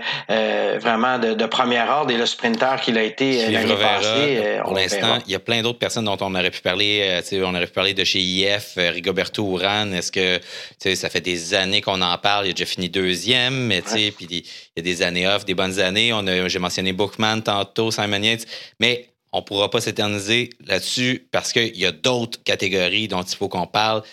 [0.74, 4.60] euh, vraiment de, première ordre et le sprinter qu'il a été l'année passée.
[4.64, 7.22] pour l'instant, il y a plein d'autres personnes dont on aurait pu parler.
[7.34, 9.94] on aurait pu parler de chez IF, Rigoberto Urán.
[9.94, 10.40] Est-ce que
[10.96, 12.48] ça fait des années qu'on en parle?
[12.48, 14.44] Il a déjà fini deuxième, mais puis il
[14.78, 16.12] y a des années off, des bonnes années.
[16.48, 18.46] J'ai mentionné Bookman tantôt, Simon Yates.
[18.80, 23.36] Mais on ne pourra pas s'éterniser là-dessus parce qu'il y a d'autres catégories dont il
[23.36, 24.04] faut qu'on parle.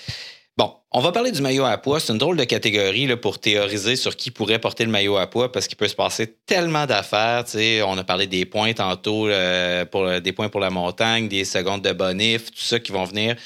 [0.60, 2.00] Bon, on va parler du maillot à poids.
[2.00, 5.50] C'est une drôle de catégorie pour théoriser sur qui pourrait porter le maillot à poids
[5.50, 7.44] parce qu'il peut se passer tellement d'affaires.
[7.86, 11.80] On a parlé des points tantôt, euh, pour, des points pour la montagne, des secondes
[11.80, 13.36] de bonif, tout ça qui vont venir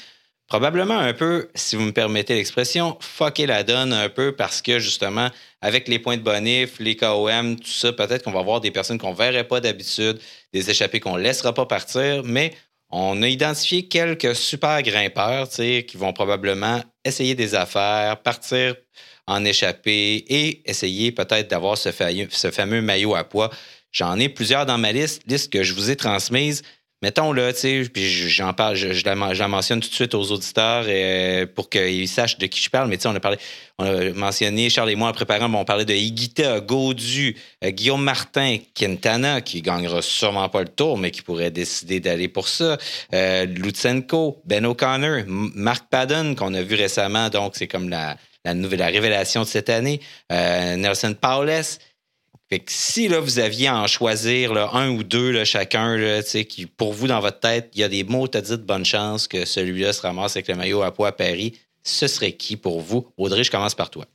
[0.47, 4.79] probablement un peu, si vous me permettez l'expression, fucker la donne un peu parce que
[4.79, 5.29] justement,
[5.61, 8.97] avec les points de bonif, les KOM, tout ça, peut-être qu'on va avoir des personnes
[8.97, 10.19] qu'on ne verrait pas d'habitude,
[10.53, 12.53] des échappés qu'on ne laissera pas partir, mais
[12.89, 18.75] on a identifié quelques super grimpeurs qui vont probablement essayer des affaires, partir
[19.27, 21.89] en échappée et essayer peut-être d'avoir ce,
[22.29, 23.49] ce fameux maillot à poids.
[23.91, 26.61] J'en ai plusieurs dans ma liste, liste que je vous ai transmise
[27.05, 30.85] mettons là, tu sais, puis j'en parle, je, la, mentionne tout de suite aux auditeurs
[30.87, 32.89] euh, pour qu'ils sachent de qui je parle.
[32.89, 33.37] Mais tu sais, on a parlé,
[33.77, 38.01] on a mentionné, Charles et moi en préparant, on parlait de Higuita, Gaudu, euh, Guillaume
[38.01, 42.79] Martin, Quintana, qui gagnera sûrement pas le tour, mais qui pourrait décider d'aller pour ça.
[43.13, 48.55] Euh, Lutsenko, Ben O'Connor, Mark Padden, qu'on a vu récemment, donc c'est comme la, la
[48.55, 50.01] nouvelle la révélation de cette année.
[50.31, 51.51] Nelson Paules.
[52.49, 55.97] Fait que si là, vous aviez à en choisir là, un ou deux là, chacun,
[55.97, 58.57] là, qui, pour vous, dans votre tête, il y a des mots, t'as dit de
[58.57, 62.33] bonne chance que celui-là se ramasse avec le maillot à poids à Paris, ce serait
[62.33, 63.07] qui pour vous?
[63.17, 64.05] Audrey, je commence par toi.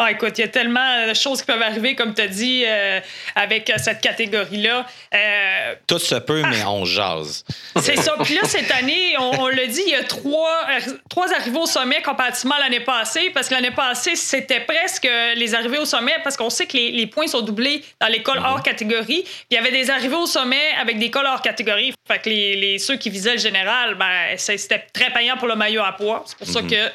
[0.00, 2.62] Ah, écoute, il y a tellement de choses qui peuvent arriver, comme tu as dit,
[2.64, 3.00] euh,
[3.34, 4.86] avec euh, cette catégorie-là.
[5.12, 7.44] Euh, Tout se peut, mais on jase.
[7.82, 8.14] C'est ça.
[8.22, 10.68] Puis là, cette année, on, le dit, il y a trois,
[11.10, 15.54] trois arrivées au sommet comparativement à l'année passée, parce que l'année passée, c'était presque les
[15.56, 18.62] arrivées au sommet, parce qu'on sait que les, points sont doublés dans les cols hors
[18.62, 19.24] catégorie.
[19.50, 21.92] il y avait des arrivées au sommet avec des cols hors catégorie.
[22.06, 25.82] Fait que les, ceux qui visaient le général, ben, c'était très payant pour le maillot
[25.82, 26.22] à poids.
[26.24, 26.70] C'est pour ça mhm.
[26.70, 26.88] que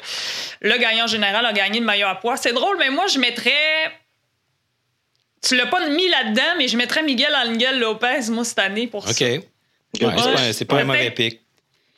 [0.62, 2.38] le gagnant général a gagné le maillot à poids.
[2.38, 3.92] C'est drôle, mais moi, je mettrais.
[5.42, 9.06] Tu l'as pas mis là-dedans, mais je mettrais Miguel Angel Lopez, moi, cette année, pour
[9.06, 9.10] ça.
[9.10, 9.42] OK.
[10.52, 11.40] c'est pas, un mauvais pic.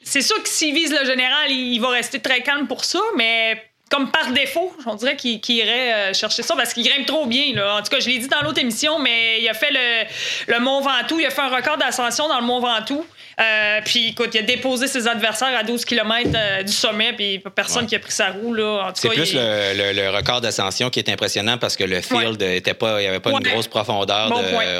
[0.02, 3.60] C'est sûr que s'il vise le général, il va rester très calme pour ça, mais
[3.90, 7.54] comme par défaut, on dirait qu'il irait euh, chercher ça parce qu'il grimpe trop bien.
[7.54, 7.76] Là.
[7.76, 10.60] En tout cas, je l'ai dit dans l'autre émission, mais il a fait le, le
[10.60, 11.20] Mont Ventoux.
[11.20, 13.04] Il a fait un record d'ascension dans le Mont Ventoux.
[13.38, 17.42] Euh, puis, écoute, il a déposé ses adversaires à 12 km euh, du sommet, puis
[17.54, 18.56] personne qui a pris sa roue.
[18.94, 23.00] C'est plus le, le, record d'ascension qui est impressionnant parce que le field était pas,
[23.00, 24.30] il n'y avait pas une grosse profondeur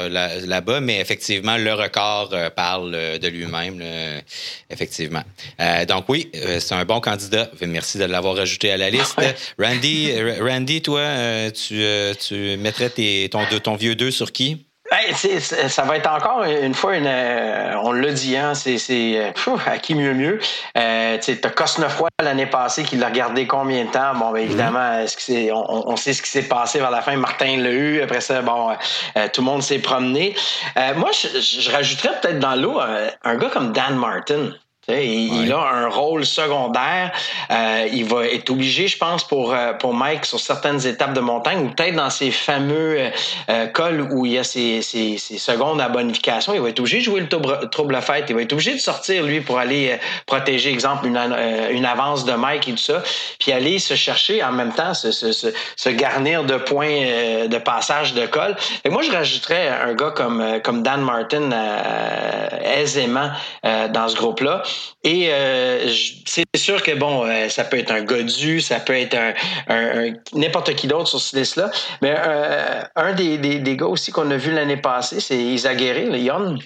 [0.09, 3.81] là-bas, mais effectivement, le record euh, parle de lui-même,
[4.69, 5.23] effectivement.
[5.87, 7.49] donc oui, c'est un bon candidat.
[7.61, 9.19] Merci de l'avoir ajouté à la liste.
[9.59, 11.03] Randy, Randy, toi,
[11.51, 11.83] tu,
[12.19, 14.66] tu mettrais tes, ton, ton vieux 2 sur qui?
[15.67, 17.07] Ça va être encore une fois une.
[17.07, 20.39] Euh, on l'a dit, hein, c'est euh, à qui mieux mieux?
[20.77, 24.13] Euh, tu as Cosnefroy l'année passée qui l'a regardé combien de temps?
[24.15, 27.15] Bon, ben, évidemment, est-ce que on, on, sait ce qui s'est passé vers la fin.
[27.17, 28.01] Martin l'a eu.
[28.01, 28.75] Après ça, bon,
[29.33, 30.35] tout le monde s'est promené.
[30.95, 34.51] moi, je, je rajouterais peut-être dans l'eau un gars comme Dan Martin.
[34.89, 37.11] Il, a un rôle secondaire.
[37.51, 41.19] Euh, il va être obligé, je pense, pour, euh, pour Mike sur certaines étapes de
[41.19, 43.11] montagne ou peut-être dans ces fameux
[43.49, 46.53] euh, cols où il y a ces, ces, ces, secondes à bonification.
[46.53, 48.27] Il va être obligé de jouer le trouble fête.
[48.29, 52.33] Il va être obligé de sortir, lui, pour aller protéger, exemple, une, une avance de
[52.33, 53.03] Mike et tout ça.
[53.39, 58.13] Puis aller se chercher en même temps, se, se, se, garnir de points de passage
[58.13, 58.55] de col.
[58.85, 61.49] Et moi, je rajouterais un gars comme, comme Dan Martin
[62.63, 63.31] aisément
[63.63, 64.63] dans ce groupe-là.
[65.03, 65.91] Et euh,
[66.25, 69.17] c'est sûr que bon, euh, ça peut être un Godu, ça peut être
[69.67, 71.71] un, n'importe qui d'autre sur cette liste-là.
[72.01, 76.17] Mais euh, un des, des, gars aussi qu'on a vu l'année passée, c'est Isaguerre, le
[76.17, 76.57] Yon.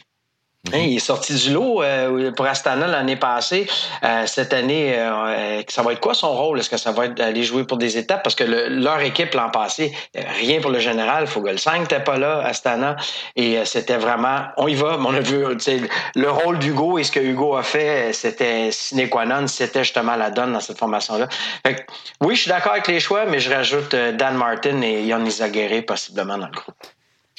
[0.73, 3.67] Hein, il est sorti du lot euh, pour Astana l'année passée.
[4.03, 6.59] Euh, cette année, euh, ça va être quoi son rôle?
[6.59, 8.21] Est-ce que ça va être d'aller jouer pour des étapes?
[8.23, 11.25] Parce que leur équipe l'an passé, rien pour le général.
[11.25, 12.95] Fogel 5 n'était pas là, Astana.
[13.35, 14.97] Et c'était vraiment, on y va.
[14.99, 15.43] On a vu
[16.15, 19.47] le rôle d'Hugo et ce que Hugo a fait, c'était sine qua non.
[19.47, 21.27] C'était justement la donne dans cette formation-là.
[22.21, 25.83] Oui, je suis d'accord avec les choix, mais je rajoute Dan Martin et Yann Izaguirre
[25.85, 26.75] possiblement dans le groupe.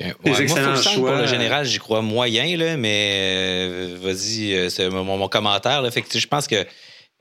[0.00, 0.12] Okay.
[0.14, 5.82] Pour le général, j'y crois moyen, là, mais euh, vas-y, euh, c'est mon, commentaire.
[5.82, 5.90] Là.
[5.90, 6.66] Fait que, je pense que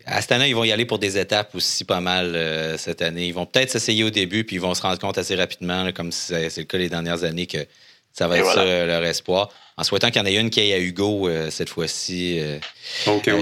[0.06, 3.02] à cette année, ils vont y aller pour des étapes aussi pas mal euh, cette
[3.02, 3.28] année.
[3.28, 6.12] Ils vont peut-être s'essayer au début, puis ils vont se rendre compte assez rapidement, comme
[6.12, 7.66] c'est le cas les dernières années, que
[8.14, 9.50] ça va être ça leur espoir.
[9.78, 12.42] En souhaitant qu'il y en ait une qui aille à Hugo cette fois-ci.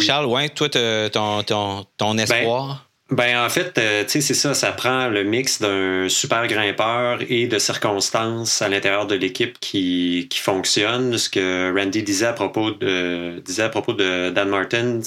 [0.02, 2.68] Charles, ouais, toi, ton, ton, ton ben, espoir?
[2.68, 7.20] Ben en fait, euh, tu sais, c'est ça, ça prend le mix d'un super grimpeur
[7.28, 11.18] et de circonstances à l'intérieur de l'équipe qui, qui fonctionne.
[11.18, 15.00] Ce que Randy disait à propos de disait à propos de Dan Martin,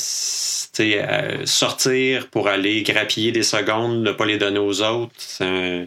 [0.73, 5.45] tu euh, sortir pour aller grappiller des secondes, ne pas les donner aux autres, c'est
[5.45, 5.87] un,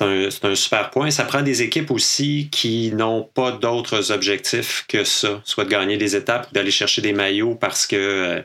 [0.00, 1.10] un, un, super point.
[1.10, 5.96] Ça prend des équipes aussi qui n'ont pas d'autres objectifs que ça, soit de gagner
[5.96, 8.42] des étapes d'aller chercher des maillots parce que euh,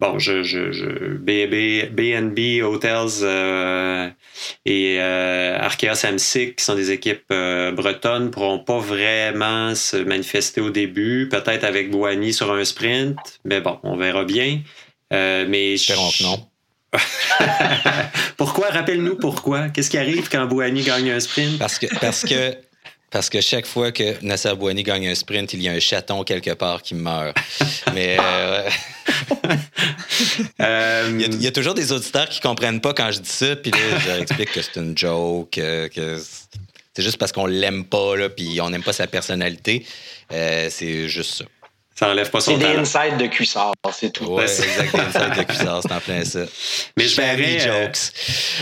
[0.00, 4.08] bon, je, je, je BNB Hotels euh,
[4.64, 10.60] et euh, Arkea Samsic, qui sont des équipes euh, bretonnes, pourront pas vraiment se manifester
[10.60, 14.60] au début, peut-être avec Boigny sur un sprint, mais bon, on verra bien.
[15.12, 16.46] Euh, mais Espérons que non.
[18.36, 18.68] pourquoi?
[18.68, 19.68] Rappelle-nous pourquoi.
[19.68, 21.58] Qu'est-ce qui arrive quand Boigny gagne un sprint?
[21.58, 22.54] Parce que, parce que
[23.10, 26.24] parce que chaque fois que Nasser Bouani gagne un sprint, il y a un chaton
[26.24, 27.36] quelque part qui meurt.
[27.94, 28.68] Mais euh,
[30.60, 33.70] euh, il, y a, toujours des auditeurs qui comprennent pas quand je dis ça, puis
[33.70, 36.22] là, je leur explique que c'est une joke, euh, que
[36.94, 39.86] c'est juste parce qu'on l'aime pas, là, puis on n'aime pas sa personnalité.
[40.30, 41.44] c'est juste ça.
[41.98, 44.26] Ça enlève pas son C'est des insides de cuissard, c'est tout.
[44.28, 46.44] Oui, exact, des insides de cuissard, c'est en plein ça.
[46.96, 47.66] Mais je verrais...
[47.66, 48.12] Euh, jokes.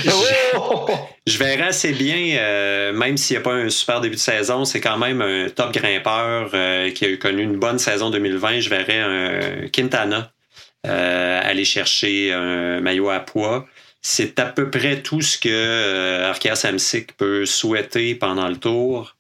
[1.27, 4.65] je, verrais assez bien, euh, même s'il n'y a pas un super début de saison,
[4.65, 8.61] c'est quand même un top grimpeur euh, qui a connu une bonne saison 2020.
[8.61, 10.33] Je verrais un Quintana
[10.83, 13.67] aller chercher un maillot à poids.
[14.01, 19.16] C'est à peu près tout ce que Arkea Samsic peut souhaiter pendant le tour.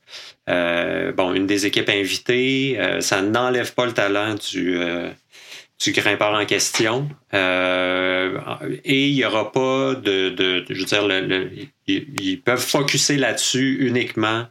[0.48, 5.10] Euh, bon, une des équipes invitées, euh, ça n'enlève pas le talent du, euh,
[5.82, 7.08] du grimpeur en question.
[7.32, 14.46] et il n'y aura pas de, je veux dire, ils, peuvent focuser là-dessus uniquement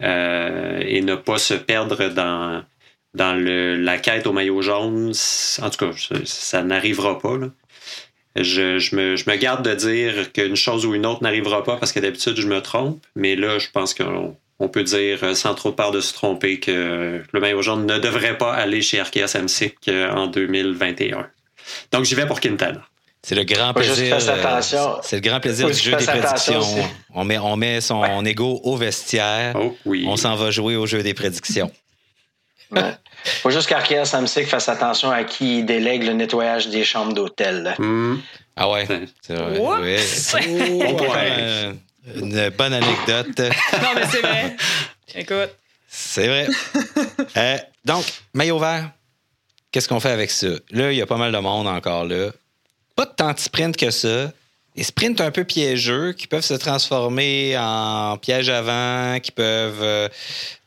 [0.00, 2.62] et ne pas se perdre dans,
[3.14, 5.12] dans le, la quête au maillot jaune.
[5.62, 5.92] En tout cas,
[6.24, 7.38] ça, n'arrivera pas.
[8.36, 11.92] Je, me, je, me, garde de dire qu'une chose ou une autre n'arrivera pas parce
[11.92, 13.04] que d'habitude, je me trompe.
[13.16, 16.12] Mais là, je pense qu'on on peut dire euh, sans trop de peur de se
[16.12, 21.26] tromper que le maillot jaune ne devrait pas aller chez Arkea Samsic euh, en 2021.
[21.92, 22.80] Donc j'y vais pour Quintana.
[23.22, 24.16] C'est le grand plaisir.
[24.16, 26.62] Euh, c'est le grand plaisir du jeu des prédictions.
[27.14, 29.54] On met, on met son ego au vestiaire.
[29.60, 30.06] Oh, oui.
[30.08, 31.70] On s'en va jouer au jeu des prédictions.
[32.70, 37.74] Il faut juste qu'Arkea Samsic fasse attention à qui délègue le nettoyage des chambres d'hôtel.
[37.78, 38.18] Hmm.
[38.56, 39.06] Ah ouais, vrai.
[39.28, 39.96] Oui.
[42.16, 43.38] Une bonne anecdote.
[43.38, 44.56] non, mais c'est vrai.
[45.14, 45.50] Écoute.
[45.88, 46.48] C'est vrai.
[47.36, 48.90] Euh, donc, maillot vert,
[49.70, 50.48] qu'est-ce qu'on fait avec ça?
[50.70, 52.30] Là, il y a pas mal de monde encore là.
[52.94, 54.30] Pas de tant de sprint que ça
[54.78, 60.08] des sprints un peu piégeux qui peuvent se transformer en pièges avant, qui peuvent euh,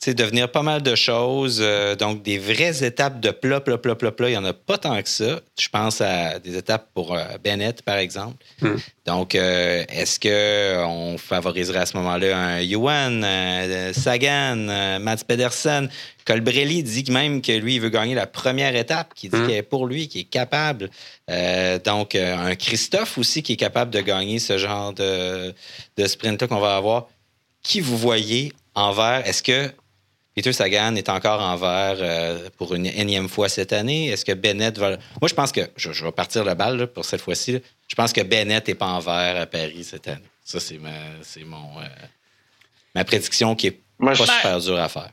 [0.07, 1.59] devenir pas mal de choses.
[1.61, 4.53] Euh, donc, des vraies étapes de plat, plat, plat, plat, plat, il n'y en a
[4.53, 5.41] pas tant que ça.
[5.59, 8.43] Je pense à des étapes pour euh, Bennett, par exemple.
[8.61, 8.77] Hmm.
[9.05, 13.25] Donc, est-ce qu'on favoriserait à ce moment-là un Yuan,
[13.93, 15.89] Sagan, Mats Pedersen?
[16.25, 19.63] Colbrelli dit même que lui, il veut gagner la première étape, qui dit qu'il est
[19.63, 20.89] pour lui, qu'il est capable.
[21.29, 25.53] Euh, donc, euh, un Christophe aussi qui est capable de gagner ce genre de,
[25.97, 27.07] de sprint-là qu'on va avoir.
[27.63, 29.23] Qui vous voyez en vert?
[29.25, 29.71] Est-ce que
[30.35, 34.07] Peter Sagan est encore en vert euh, pour une énième fois cette année?
[34.07, 34.91] Est-ce que Bennett va.
[35.19, 35.61] Moi, je pense que.
[35.75, 37.61] Je, vais partir le balle pour cette fois-ci.
[37.87, 40.21] Je pense que Bennett n'est pas en vert à Paris cette année.
[40.43, 40.89] Ça, c'est ma,
[41.45, 41.69] mon,
[42.95, 45.09] ma prédiction qui est pas super dure à faire.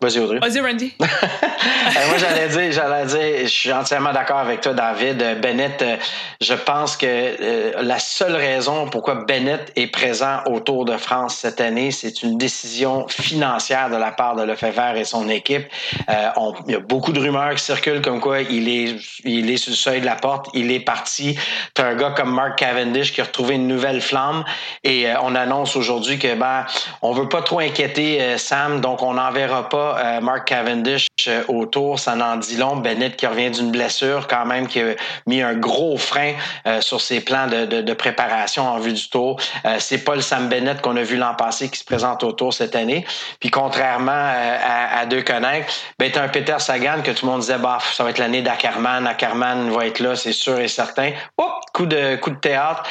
[0.00, 0.38] Vas-y, Audrey.
[0.38, 0.92] Vas-y, Randy.
[1.66, 5.22] Euh, moi, j'allais dire, j'allais dire, je suis entièrement d'accord avec toi, David.
[5.22, 5.96] Euh, Bennett, euh,
[6.40, 11.60] je pense que la seule raison pourquoi Bennett est présent au Tour de France cette
[11.60, 15.66] année, c'est une décision financière de la part de Lefebvre et son équipe.
[16.08, 19.70] il y a beaucoup de rumeurs qui circulent comme quoi il est, il est sur
[19.70, 21.38] le seuil de la porte, il est parti.
[21.74, 24.44] Tu as un gars comme Mark Cavendish qui a retrouvé une nouvelle flamme
[24.84, 26.66] et on annonce aujourd'hui que ben,
[27.02, 32.14] on veut pas trop inquiéter Sam, donc on n'enverra pas Mark Cavendish euh, autour, ça
[32.14, 32.76] n'en dit long.
[32.76, 34.94] Bennett qui revient d'une blessure quand même, qui a
[35.26, 36.32] mis un gros frein
[36.66, 39.40] euh, sur ses plans de, préparation en vue du tour.
[39.78, 42.52] c'est pas le Sam Bennett qu'on a vu l'an passé qui se présente au tour
[42.52, 43.06] cette année.
[43.40, 47.58] Puis contrairement à, à, Deux Connect, ben, un Peter Sagan que tout le monde disait,
[47.58, 49.06] bah, ça va être l'année d'Ackerman.
[49.06, 51.12] Ackerman va être là, c'est sûr et certain.
[51.38, 52.82] Oh, coup de, coup de théâtre.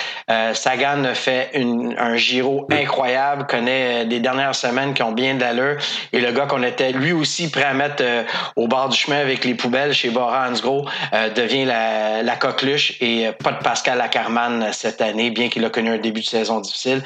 [0.54, 5.78] Sagan fait un Giro incroyable, connaît des dernières semaines qui ont bien d'allure.
[6.12, 8.24] Et le gars qu'on était lui aussi prêt à mettre euh,
[8.56, 13.28] au bord du chemin avec les poubelles chez Bora Hansgrohe, euh, devient la, coqueluche et
[13.28, 16.60] euh, pas de Pascal Ackermann cette année, bien qu'il a connu un début de saison
[16.60, 17.02] difficile.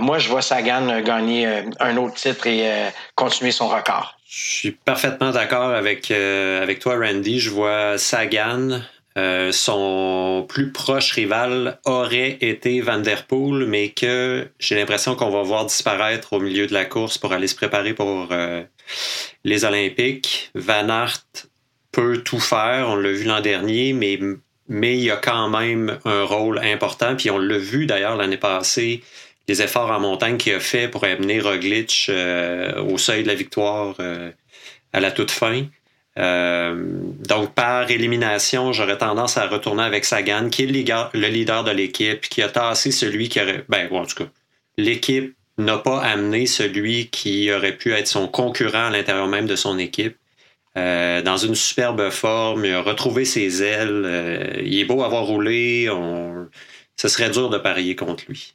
[0.00, 1.48] moi, je vois Sagan gagner
[1.80, 2.68] un autre titre et
[3.14, 4.16] continuer son record.
[4.28, 7.38] Je suis parfaitement d'accord avec, avec toi, Randy.
[7.38, 8.80] Je vois Sagan
[9.16, 15.30] euh, son plus proche rival aurait été Van Der Poel, mais que j'ai l'impression qu'on
[15.30, 18.62] va voir disparaître au milieu de la course pour aller se préparer pour euh,
[19.44, 20.50] les Olympiques.
[20.54, 21.22] Van Aert
[21.92, 24.18] peut tout faire, on l'a vu l'an dernier, mais,
[24.68, 27.16] mais il a quand même un rôle important.
[27.16, 29.02] Puis on l'a vu d'ailleurs l'année passée,
[29.48, 33.34] les efforts en montagne qu'il a fait pour amener Roglic euh, au seuil de la
[33.34, 33.94] victoire
[34.92, 35.66] à la toute fin.
[36.18, 36.74] Euh,
[37.28, 42.22] donc, par élimination, j'aurais tendance à retourner avec Sagan, qui est le leader, de l'équipe,
[42.22, 43.64] qui a tassé celui qui aurait.
[43.68, 44.30] Ben, en tout cas,
[44.78, 49.56] l'équipe n'a pas amené celui qui aurait pu être son concurrent à l'intérieur même de
[49.56, 50.16] son équipe.
[50.76, 54.02] Euh, dans une superbe forme, il a retrouvé ses ailes.
[54.04, 55.88] Euh, il est beau avoir roulé.
[56.96, 58.54] Ce serait dur de parier contre lui.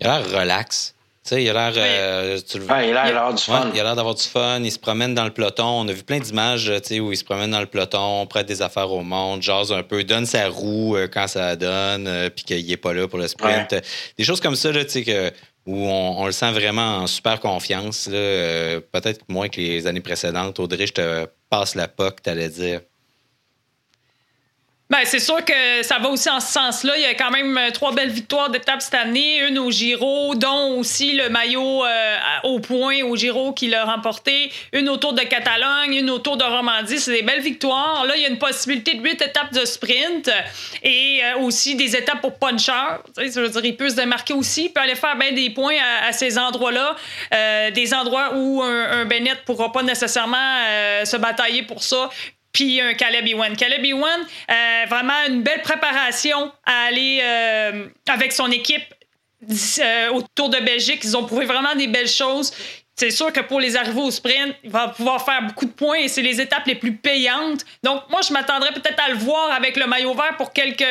[0.00, 0.94] Il a l'air relax
[1.24, 1.72] sais, il a l'air.
[1.76, 3.70] Euh, il a l'air du fun.
[3.72, 4.60] il a l'air d'avoir du fun.
[4.60, 5.64] Il se promène dans le peloton.
[5.64, 8.90] On a vu plein d'images où il se promène dans le peloton, prête des affaires
[8.92, 12.66] au monde, jase un peu, donne sa roue euh, quand ça donne, euh, puis qu'il
[12.66, 13.74] n'est pas là pour le sprint.
[14.18, 15.30] Des choses comme ça, là, que,
[15.66, 18.04] où on, le sent vraiment en super confiance.
[18.04, 20.58] Peut-être moins que les années précédentes.
[20.58, 22.80] Audrey, je te passe la POC, tu allais dire.
[24.90, 26.92] Ben, c'est sûr que ça va aussi en ce sens-là.
[26.98, 30.34] Il y a quand même euh, trois belles victoires d'étape cette année, une au Giro,
[30.34, 35.22] dont aussi le maillot euh, au point au Giro qu'il a remporté, une autour de
[35.22, 36.98] Catalogne, une autour de Romandie.
[36.98, 38.04] C'est des belles victoires.
[38.04, 40.30] Là, il y a une possibilité de huit étapes de sprint
[40.82, 42.72] et euh, aussi des étapes pour puncher.
[43.16, 45.76] Ça veut dire, il peut se démarquer aussi, il peut aller faire bien des points
[46.06, 46.94] à, ces endroits-là,
[47.70, 50.62] des endroits où un, un Bennett ne pourra pas nécessairement
[51.04, 52.10] se batailler pour ça
[52.54, 53.54] puis un Caleb Ewan.
[53.56, 58.94] Caleb Ewan, euh, vraiment une belle préparation à aller euh, avec son équipe
[59.80, 61.00] euh, autour de Belgique.
[61.04, 62.52] Ils ont prouvé vraiment des belles choses.
[62.96, 65.98] C'est sûr que pour les arrivées au sprint, il va pouvoir faire beaucoup de points
[65.98, 67.64] et c'est les étapes les plus payantes.
[67.82, 70.86] Donc, moi, je m'attendrais peut-être à le voir avec le maillot vert pour quelques,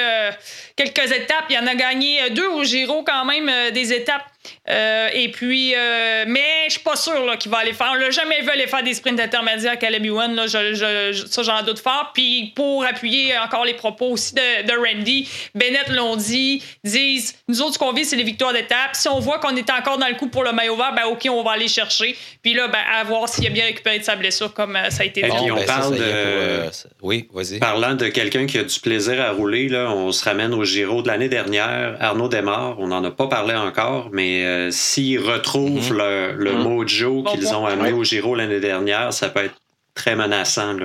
[0.76, 1.46] quelques étapes.
[1.50, 4.33] Il en a gagné deux au Giro quand même, des étapes
[4.70, 7.92] euh, et puis, euh, mais je suis pas sûr qu'il va aller faire.
[7.92, 10.36] On l'a jamais vu aller faire des sprints intermédiaires à One.
[10.36, 12.12] Là, je, ça, j'en doute fort.
[12.14, 17.62] Puis, pour appuyer encore les propos aussi de, de Randy, Bennett l'ont dit, disent nous
[17.62, 18.94] autres, ce qu'on vit, c'est les victoires d'étape.
[18.94, 21.28] Si on voit qu'on est encore dans le coup pour le maillot vert, ben, OK,
[21.30, 22.16] on va aller chercher.
[22.42, 25.04] Puis là, ben, à voir s'il a bien récupéré de sa blessure, comme euh, ça
[25.04, 25.30] a été dit.
[25.30, 26.70] on ben, parle de.
[27.02, 27.60] oui, vas-y.
[27.60, 31.02] Parlant de quelqu'un qui a du plaisir à rouler, là, on se ramène au Giro
[31.02, 31.98] de l'année dernière.
[32.00, 35.98] Arnaud Desmar, on n'en a pas parlé encore, mais euh, s'ils retrouvent mhm.
[36.38, 36.64] le, mhm.
[36.64, 39.60] mojo qu'ils ont amené au Giro l'année dernière, ça peut être
[39.96, 40.78] très menaçant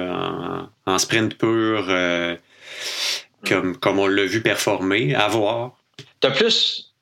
[0.87, 2.37] en, sprint pur, euh,
[3.47, 5.15] comme, comme on l'a vu performer.
[5.15, 5.77] À voir.
[6.21, 6.95] T'as plus?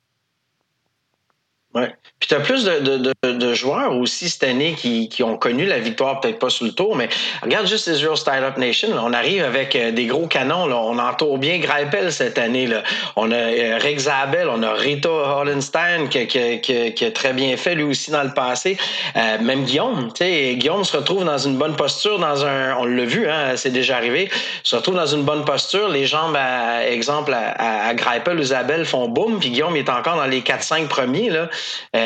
[1.75, 1.95] Ouais.
[2.19, 5.67] Puis tu as plus de, de, de, joueurs aussi cette année qui, qui ont connu
[5.67, 7.11] la victoire, peut-être pas sur le tour, mais
[7.43, 8.89] regarde juste Israel Style Up Nation.
[8.99, 10.67] on arrive avec euh, des gros canons.
[10.67, 10.77] Là.
[10.77, 12.67] On entoure bien Greipel cette année.
[12.67, 12.83] Là.
[13.17, 17.55] On a euh, Rex Abel, on a Rita Hollenstein qui, qui, qui, a très bien
[17.59, 18.79] fait lui aussi dans le passé.
[19.15, 22.87] Euh, même Guillaume, tu sais, Guillaume se retrouve dans une bonne posture, dans un, on
[22.87, 24.31] l'a vu, hein, c'est déjà arrivé,
[24.63, 25.91] se retrouve dans une bonne posture.
[25.91, 30.17] Les jambes, à, exemple, à, à, Greipel ou Zabel font boum, puis Guillaume est encore
[30.17, 31.29] dans les 4-5 premiers.
[31.29, 31.51] Là.
[31.95, 32.06] Euh,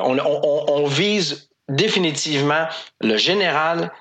[0.00, 2.66] on, vise définitivement
[3.00, 3.92] le général,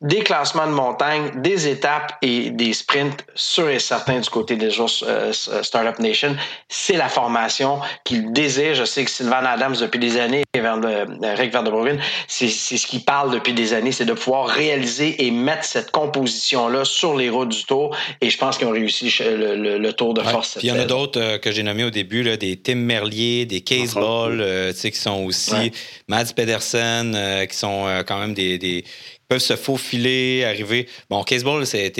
[0.00, 4.70] des classements de montagne, des étapes et des sprints sûrs et certains du côté des
[4.70, 6.36] joueurs euh, Startup Nation.
[6.68, 8.74] C'est la formation qu'il désire.
[8.74, 11.04] Je sais que Sylvain Adams, depuis des années, et euh,
[11.36, 11.98] Rick Vanderbroeken,
[12.28, 16.86] c'est ce qu'il parle depuis des années, c'est de pouvoir réaliser et mettre cette composition-là
[16.86, 17.94] sur les routes du tour.
[18.22, 20.56] Et je pense qu'ils ont réussi le, tour de force.
[20.56, 22.76] Puis il y en a d'autres euh, que j'ai nommés au début, là, des Tim
[22.76, 25.72] Merlier, des Case Ball, qui sont aussi
[26.08, 28.84] Mads Pedersen, qui sont quand même des
[29.30, 30.88] peuvent se faufiler, arriver.
[31.08, 31.92] Bon, Caseball, c'est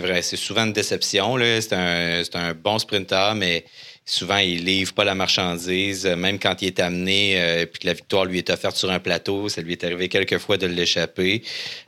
[0.00, 1.38] vrai, c'est souvent une déception.
[1.38, 3.64] C'est un, un, bon sprinter, mais
[4.04, 6.04] souvent, il livre pas la marchandise.
[6.04, 8.98] Même quand il est amené, euh, puis que la victoire lui est offerte sur un
[8.98, 11.44] plateau, ça lui est arrivé quelques fois de l'échapper.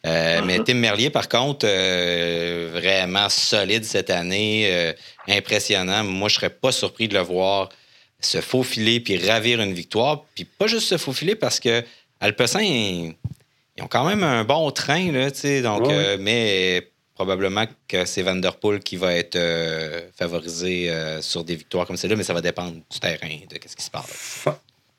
[0.06, 0.64] Euh, mais uh-huh.
[0.64, 4.94] Tim Merlier, par contre, euh, vraiment solide cette année,
[5.26, 6.04] impressionnant.
[6.04, 7.70] Moi, je serais pas surpris de le voir
[8.20, 10.24] se faufiler puis ravir une victoire.
[10.36, 11.82] Puis pas juste se faufiler parce que
[12.20, 13.12] Alpecin
[13.76, 18.04] ils ont quand même un bon train, là, tu sais, donc, euh, mais probablement que
[18.04, 22.34] c'est Vanderpool qui va être euh, favorisé euh, sur des victoires comme celle-là, mais ça
[22.34, 24.46] va dépendre du terrain, de ce qui se passe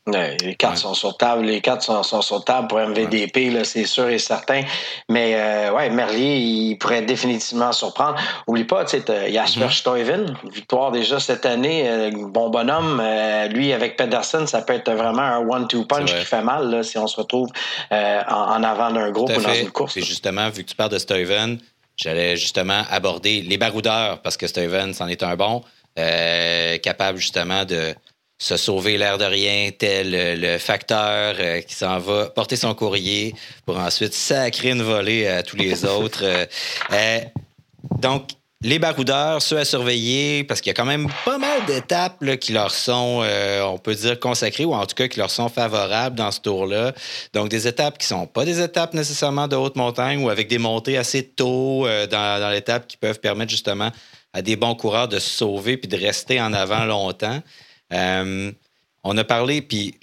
[0.07, 4.19] les cartes sont sur table, les cartes sont, sur table pour MVDP, c'est sûr et
[4.19, 4.61] certain.
[5.09, 8.15] Mais euh, ouais, Merlier, il pourrait définitivement surprendre.
[8.47, 13.01] Oublie pas, tu sais, Jasper mm Stuyven, victoire déjà cette année, euh, bon bonhomme.
[13.03, 16.83] Euh, lui avec Pedersen, ça peut être vraiment un one-two punch qui fait mal là,
[16.83, 17.49] si on se retrouve
[17.91, 19.97] en, avant d'un groupe ou dans une course.
[19.97, 21.59] Et justement, vu que tu parles de Stuyven,
[21.95, 25.63] j'allais justement aborder les baroudeurs, parce que Steven, c'en est un bon,
[26.81, 27.93] capable justement de
[28.39, 33.33] se sauver l'air de rien, tel le facteur euh, qui s'en va porter son courrier
[33.65, 36.23] pour ensuite sacrer une volée à tous les autres.
[36.23, 37.19] Euh,
[37.99, 38.29] donc,
[38.61, 42.53] les baroudeurs, ceux à surveiller, parce qu'il y a quand même pas mal d'étapes qui
[42.53, 46.15] leur sont, euh, on peut dire, consacrées, ou en tout cas qui leur sont favorables
[46.15, 46.93] dans ce tour-là.
[47.33, 50.57] Donc, des étapes qui sont pas des étapes nécessairement de haute montagne ou avec des
[50.57, 53.91] montées assez tôt euh, dans, l'étape qui peuvent permettre justement
[54.33, 57.41] à des bons coureurs de se sauver puis de rester en avant longtemps.
[57.93, 58.51] Euh,
[59.03, 59.95] on a parlé, puis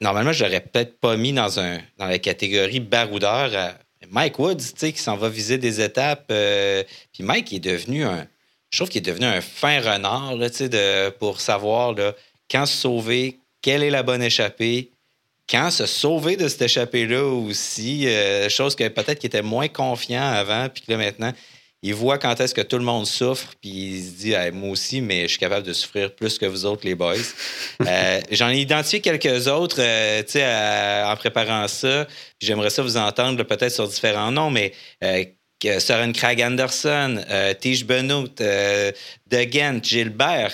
[0.00, 3.74] normalement, je l'aurais peut-être pas mis dans, un, dans la catégorie baroudeur
[4.10, 6.26] Mike Woods, tu sais, qui s'en va viser des étapes.
[6.30, 8.26] Euh, puis Mike est devenu un.
[8.70, 11.94] Je trouve qu'il est devenu un fin renard, tu sais, pour savoir
[12.50, 14.90] quand se sauver, quelle est la bonne échappée,
[15.48, 18.06] quand se sauver de cette échappée-là aussi.
[18.06, 21.32] Euh, chose que peut-être qu'il était moins confiant avant, puis que là, maintenant,
[21.84, 25.00] il voit quand est-ce que tout le monde souffre, puis il se dit Moi aussi,
[25.00, 27.16] mais je suis capable de souffrir plus que vous autres, les boys.
[27.88, 30.44] Euh, j'en ai identifié quelques autres euh, sais,
[31.04, 32.06] en préparant ça.
[32.40, 34.72] J'aimerais ça vous entendre peut-être sur différents noms, mais
[35.02, 35.24] euh,
[35.80, 38.92] Søren Craig Anderson, euh, Tige Benoît, De
[39.50, 40.52] Gent, Gilbert,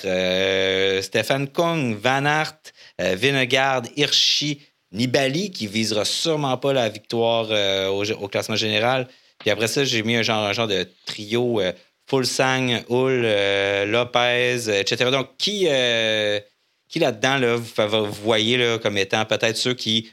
[1.03, 4.63] Stéphane Kung, Van Aert, Vinegard, Hirschi,
[4.93, 7.51] Nibali, qui visera sûrement pas la victoire
[7.93, 9.07] au classement général.
[9.49, 11.73] Puis après ça, j'ai mis un genre, de trio euh,
[12.07, 15.11] Fulsang, Hull, euh, Lopez, etc.
[15.11, 16.39] Donc, qui, euh,
[16.87, 20.13] qui là-dedans, là, vous, voyez là, comme étant peut-être ceux qui,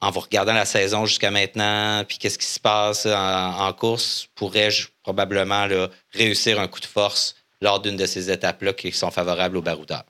[0.00, 4.70] en vous regardant la saison jusqu'à maintenant, puis qu'est-ce qui se passe en, course, pourrais
[5.02, 5.68] probablement
[6.14, 10.04] réussir un coup de force lors d'une de ces étapes-là qui sont favorables au baroudeur?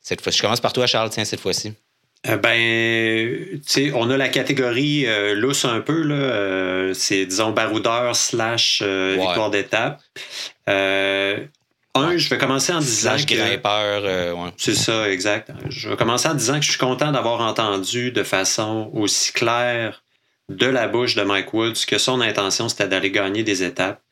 [0.00, 1.74] Cette fois, je commence par toi, Charles, tiens, cette fois-ci.
[2.28, 6.14] Euh, ben, tu sais, on a la catégorie euh, lousse un peu, là.
[6.14, 10.02] Euh, c'est, disons, baroudeur slash victoire d'étape.
[10.66, 13.16] un, je vais commencer en disant.
[13.16, 14.50] Slash grimpeur, ouais.
[14.58, 15.50] C'est ça, exact.
[15.70, 20.02] Je vais commencer en disant que je suis content d'avoir entendu de façon aussi claire
[20.50, 24.02] de la bouche de Mike Woods que son intention, c'était d'aller gagner des étapes.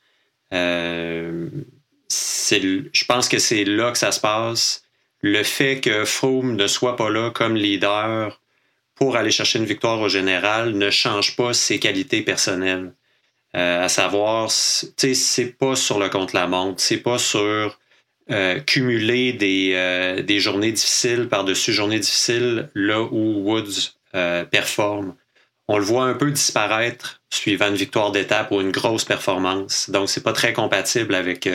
[0.51, 4.88] c'est, je pense que c'est là que ça se passe
[5.21, 8.41] le fait que Froome ne soit pas là comme leader
[8.95, 12.93] pour aller chercher une victoire au général ne change pas ses qualités personnelles.
[13.57, 17.79] Euh, à savoir, c'est pas sur le contre-la-montre, c'est pas sur
[18.31, 23.95] euh, cumuler des, euh, des, journées difficiles par-dessus journées difficiles là où Woods
[24.51, 25.15] performe.
[25.69, 29.91] On le voit un peu disparaître suivant une victoire d'étape ou une grosse performance.
[29.91, 31.49] Donc, c'est pas très compatible avec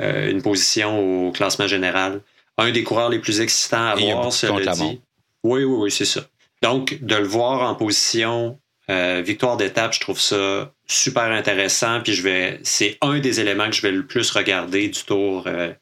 [0.00, 2.20] une position au classement général
[2.58, 5.00] un des coureurs les plus excitants à voir, cela dit.
[5.44, 6.22] Oui, oui, oui, c'est ça.
[6.62, 8.58] Donc, de le voir en position
[8.90, 12.00] euh, victoire d'étape, je trouve ça super intéressant.
[12.00, 15.44] Puis je vais, c'est un des éléments que je vais le plus regarder du tour
[15.46, 15.72] euh,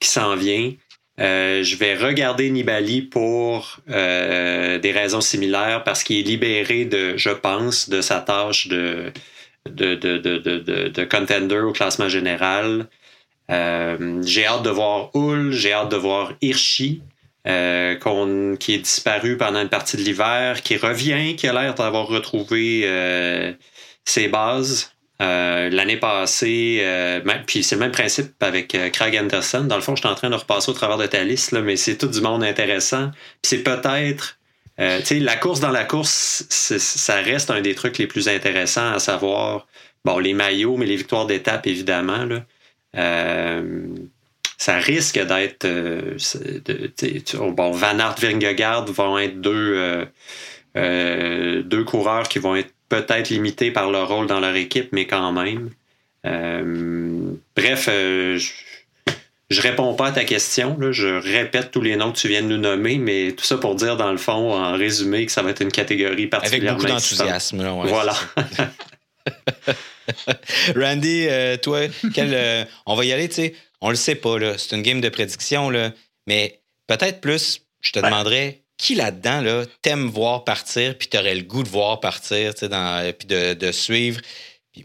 [0.00, 0.72] qui s'en vient.
[1.20, 7.30] Euh, je vais regarder Nibali pour des raisons similaires parce qu'il est libéré de, je
[7.30, 9.12] pense, de sa tâche de,
[9.68, 12.86] de, de, de, de contender au classement général.
[13.50, 17.02] Euh, j'ai hâte de voir Hull, j'ai hâte de voir Hirschi,
[17.46, 17.96] euh,
[18.56, 22.82] qui est disparu pendant une partie de l'hiver, qui revient, qui a l'air d'avoir retrouvé
[22.84, 23.52] euh,
[24.04, 24.92] ses bases.
[25.20, 26.80] L'année passée,
[27.48, 29.64] puis c'est le même principe avec Craig Anderson.
[29.64, 31.74] Dans le fond, je suis en train de repasser au travers de ta liste, mais
[31.74, 33.10] c'est tout du monde intéressant.
[33.42, 34.38] Puis c'est peut-être
[34.80, 38.98] euh, la course dans la course, ça reste un des trucs les plus intéressants à
[39.00, 39.66] savoir,
[40.04, 42.24] bon, les maillots, mais les victoires d'étape, évidemment.
[42.24, 42.44] Là.
[42.96, 43.86] Euh,
[44.56, 45.64] ça risque d'être.
[45.64, 46.16] Euh,
[47.50, 50.06] bon, Van Aert, Vingegaard vont être deux,
[50.76, 55.06] euh, deux coureurs qui vont être peut-être limités par leur rôle dans leur équipe, mais
[55.06, 55.70] quand même.
[56.24, 58.50] bref, je,
[59.50, 60.76] je réponds pas à ta question.
[60.90, 63.74] Je répète tous les noms que tu viens de nous nommer, mais tout ça pour
[63.74, 66.80] dire, dans le fond, en résumé, que ça va être une catégorie particulièrement.
[66.80, 67.62] Avec beaucoup d'enthousiasme.
[67.84, 68.14] voilà.
[70.76, 71.88] Randy, euh, toi,
[72.18, 73.54] euh, on va y aller, tu sais.
[73.80, 74.58] On le sait pas, là.
[74.58, 75.92] C'est une game de prédiction, là.
[76.26, 81.42] Mais peut-être plus, je te demanderais, qui là-dedans, là, t'aimes voir partir, puis t'aurais le
[81.42, 84.20] goût de voir partir, tu sais, puis de, suivre.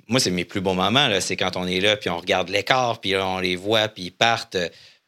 [0.07, 1.21] moi, c'est mes plus beaux moments, là.
[1.21, 4.11] C'est quand on est là, puis on regarde l'écart, puis on les voit, puis ils
[4.11, 4.57] partent.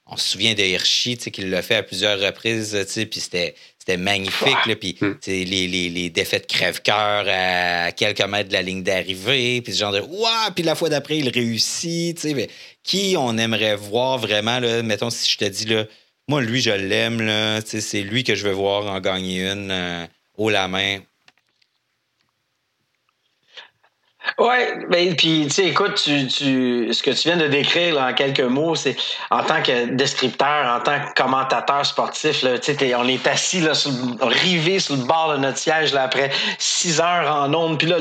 [0.07, 3.05] On se souvient de Hirschi, tu sais, qu'il l'a fait à plusieurs reprises, tu sais,
[3.07, 3.55] puis c'était
[3.85, 4.65] c'était magnifique.
[4.65, 5.13] Là, puis hmm.
[5.27, 9.61] les, les, les défaites crève-cœur à quelques mètres de la ligne d'arrivée.
[9.61, 10.51] Puis ce genre de Waouh!
[10.55, 12.23] Puis la fois d'après, il réussit.
[12.35, 12.49] Mais
[12.83, 14.59] qui on aimerait voir vraiment?
[14.59, 15.85] Là, mettons, si je te dis, là,
[16.27, 17.21] moi, lui, je l'aime.
[17.21, 20.05] Là, c'est lui que je veux voir en gagner une euh,
[20.37, 20.99] haut la main.
[24.37, 24.55] Oui,
[24.89, 28.41] ben, puis tu sais, écoute, tu, tu, ce que tu viens de décrire en quelques
[28.41, 28.95] mots, c'est
[29.29, 32.51] en tant que descripteur, en tant que commentateur sportif, là,
[32.97, 36.99] on est assis là, sur, rivé sur le bord de notre siège là, après six
[36.99, 37.97] heures en onde, puis là,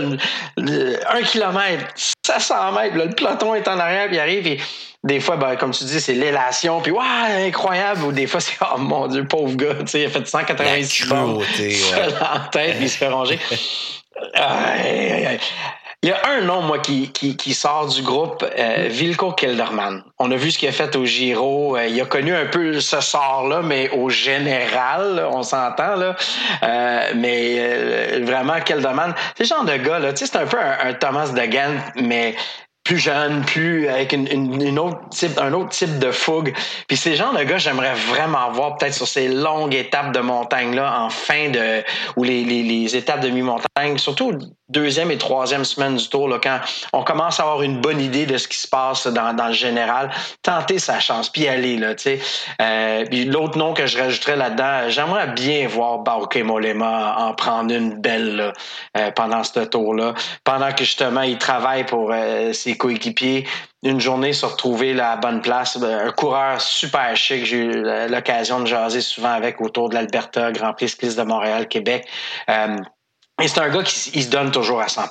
[0.57, 1.85] un kilomètre,
[2.27, 4.61] 500 mètres, le peloton est en arrière, puis il arrive, et
[5.05, 8.57] des fois, ben, comme tu dis, c'est l'élation, puis ouais, incroyable, ou des fois, c'est
[8.63, 11.43] oh mon Dieu, pauvre gars, tu sais, il a fait 186 bornes,
[12.21, 13.39] en tête, il se fait ronger.
[16.05, 20.05] Il y a un nom, moi, qui, qui, sort du groupe, euh, Vilko Kelderman.
[20.19, 21.79] On a vu ce qu'il a fait au Giro.
[21.79, 26.15] Euh, il a connu un peu ce sort-là, mais au général, on s'entend, là.
[26.63, 30.13] Euh, mais vraiment, Kelderman, c'est le genre de gars, là.
[30.13, 32.37] Tu sais, c'est un peu un, un Thomas Degan, mais
[32.85, 36.55] plus jeune, plus avec une, une, autre type, un autre type de fougue.
[36.87, 40.75] Puis ces gens de gars, j'aimerais vraiment voir peut-être sur ces longues étapes de montagne
[40.75, 41.83] là, en fin de
[42.17, 46.59] ou les, les, étapes de mi-montagne, surtout deuxième et troisième semaine du tour, là, quand
[46.93, 49.53] on commence à avoir une bonne idée de ce qui se passe dans, dans le
[49.53, 50.11] général,
[50.43, 52.21] tenter sa chance, puis aller là, tu sais.
[52.61, 58.01] Euh, l'autre nom que je rajouterais là-dedans, j'aimerais bien voir Bauke Molema en prendre une
[58.01, 58.53] belle là,
[58.97, 60.15] euh, pendant ce tour-là,
[60.45, 63.47] pendant que justement il travaille pour euh, ses coéquipiers
[63.85, 65.77] une journée se retrouver la bonne place.
[65.77, 67.45] Un coureur super chic.
[67.45, 71.69] J'ai eu l'occasion de jaser souvent avec autour de l'Alberta, Grand Prix cycliste de Montréal,
[71.69, 72.09] Québec.
[72.49, 72.77] Euh,
[73.43, 75.03] et c'est un gars qui se donne toujours à 100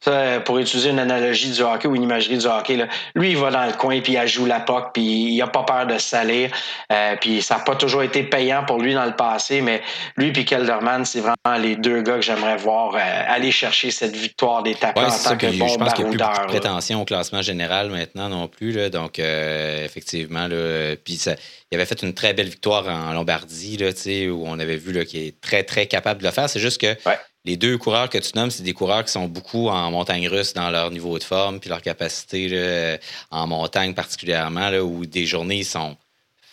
[0.00, 3.36] ça, Pour utiliser une analogie du hockey ou une imagerie du hockey, là, lui, il
[3.36, 5.98] va dans le coin, puis il joue la POC, puis il a pas peur de
[5.98, 6.50] se salir.
[6.90, 9.82] Euh, puis ça n'a pas toujours été payant pour lui dans le passé, mais
[10.16, 14.16] lui puis Kelderman, c'est vraiment les deux gars que j'aimerais voir euh, aller chercher cette
[14.16, 17.02] victoire d'étape ouais, en tant que, bon Je pense qu'il n'y a plus de prétention
[17.02, 18.72] au classement général maintenant non plus.
[18.72, 21.34] Là, donc, euh, effectivement, là, puis ça,
[21.70, 23.90] il avait fait une très belle victoire en Lombardie, là,
[24.32, 26.48] où on avait vu qu'il est très, très capable de le faire.
[26.48, 26.96] C'est juste que
[27.44, 30.52] les deux coureurs que tu nommes, c'est des coureurs qui sont beaucoup en montagne russe
[30.52, 32.98] dans leur niveau de forme puis leur capacité
[33.30, 35.96] en montagne particulièrement, là, où des journées sont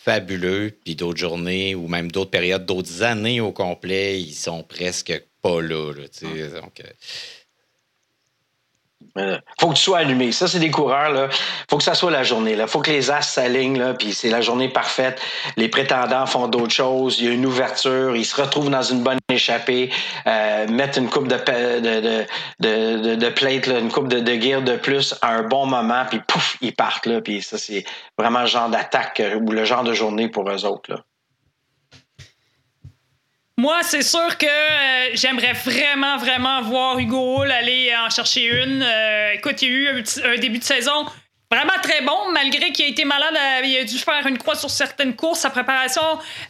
[0.08, 5.22] fabuleux, puis d'autres journées ou même d'autres périodes, d'autres années au complet, ils sont presque
[5.42, 5.92] pas là.
[5.92, 6.82] là donc,
[9.18, 10.32] euh, faut que tu sois allumé.
[10.32, 11.12] Ça, c'est des coureurs.
[11.12, 11.30] Là.
[11.70, 12.56] faut que ça soit la journée.
[12.58, 15.22] Il faut que les as s'alignent, là, puis c'est la journée parfaite.
[15.56, 17.20] Les prétendants font d'autres choses.
[17.20, 18.16] Il y a une ouverture.
[18.16, 19.90] Ils se retrouvent dans une bonne échappée.
[20.26, 22.26] Euh, mettre une coupe de, de,
[22.60, 26.20] de, de, plate, une coupe de, de gear de plus à un bon moment, puis
[26.28, 27.06] pouf, ils partent.
[27.06, 27.86] Là, puis ça, c'est
[28.18, 30.92] vraiment le genre d'attaque euh, ou le genre de journée pour eux autres.
[30.92, 31.07] Là.
[33.60, 38.84] Moi, c'est sûr que euh, j'aimerais vraiment, vraiment voir Hugo Hull aller en chercher une.
[38.84, 41.08] Euh, écoute, il y a eu un début de saison
[41.50, 44.56] Vraiment très bon, malgré qu'il a été malade, euh, il a dû faire une croix
[44.56, 45.40] sur certaines courses.
[45.40, 46.02] Sa préparation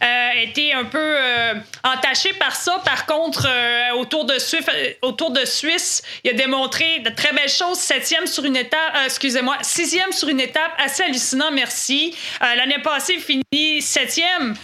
[0.02, 2.82] euh, été un peu euh, entachée par ça.
[2.84, 3.48] Par contre,
[3.96, 4.66] autour, de Suisse,
[5.02, 7.78] autour de Suisse, il a démontré de très belles choses.
[7.78, 12.16] Septième sur une étape, excusez-moi, sixième sur une étape, assez hallucinant, merci.
[12.40, 14.56] L'année passée, il finit septième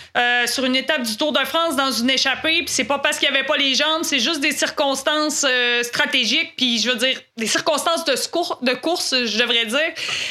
[0.47, 2.63] sur une étape du Tour de France dans une échappée.
[2.63, 5.47] Puis c'est pas parce qu'il n'y avait pas les jambes, c'est juste des circonstances
[5.83, 6.55] stratégiques.
[6.57, 9.81] Puis je veux dire, des circonstances de, de course, je devrais dire.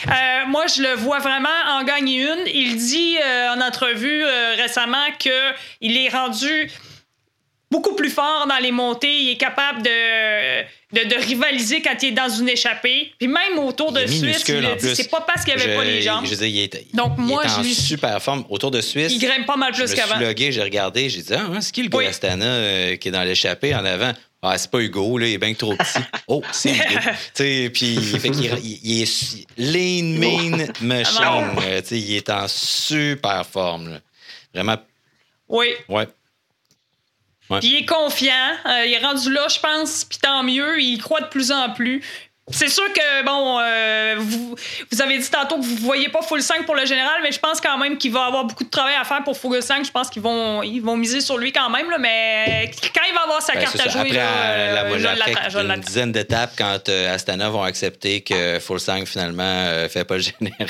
[0.08, 0.12] Euh,
[0.48, 2.48] moi, je le vois vraiment en gagner une.
[2.48, 6.72] Il dit euh, en entrevue euh, récemment qu'il est rendu
[7.70, 9.14] beaucoup plus fort dans les montées.
[9.14, 13.12] Il est capable de, de, rivaliser quand il est dans une échappée.
[13.18, 16.26] Puis même autour de Suisse, c'est pas parce qu'il n'y avait pas les jambes.
[16.26, 18.46] Je il est, Donc moi, je en super forme.
[18.50, 20.16] Autour de Suisse, il grimpe pas mal plus qu'avant.
[20.22, 23.12] Je suis j'ai regardé, j'ai dit, ah, hein, c'est qui le gars Astana qui est
[23.12, 24.14] dans l'échappée en avant?
[24.46, 26.00] Ah, c'est pas Hugo, là, il est bien trop petit.
[26.28, 27.00] Oh, c'est Hugo.
[27.74, 31.24] puis, fait il, il, est lean, mean, machine.
[31.24, 33.90] Ah il est en super forme.
[33.90, 34.00] Là.
[34.54, 34.78] Vraiment.
[35.48, 35.68] Oui.
[35.88, 36.08] Ouais.
[37.60, 38.58] Puis il est confiant.
[38.66, 40.82] Euh, il est rendu là, je pense, puis tant mieux.
[40.82, 42.04] Il croit de plus en plus.
[42.52, 44.56] C'est sûr que, bon, euh, vous,
[44.92, 47.32] vous, avez dit tantôt que vous ne voyez pas Full 5 pour le général, mais
[47.32, 49.86] je pense quand même qu'il va avoir beaucoup de travail à faire pour Full 5.
[49.86, 53.14] Je pense qu'ils vont, ils vont miser sur lui quand même, là, mais quand il
[53.14, 57.16] va avoir sa ben, carte à jouer, après, la, la, une dizaine d'étapes, quand euh,
[57.16, 60.68] Astana vont accepter que Full 5 finalement ne fait pas le général.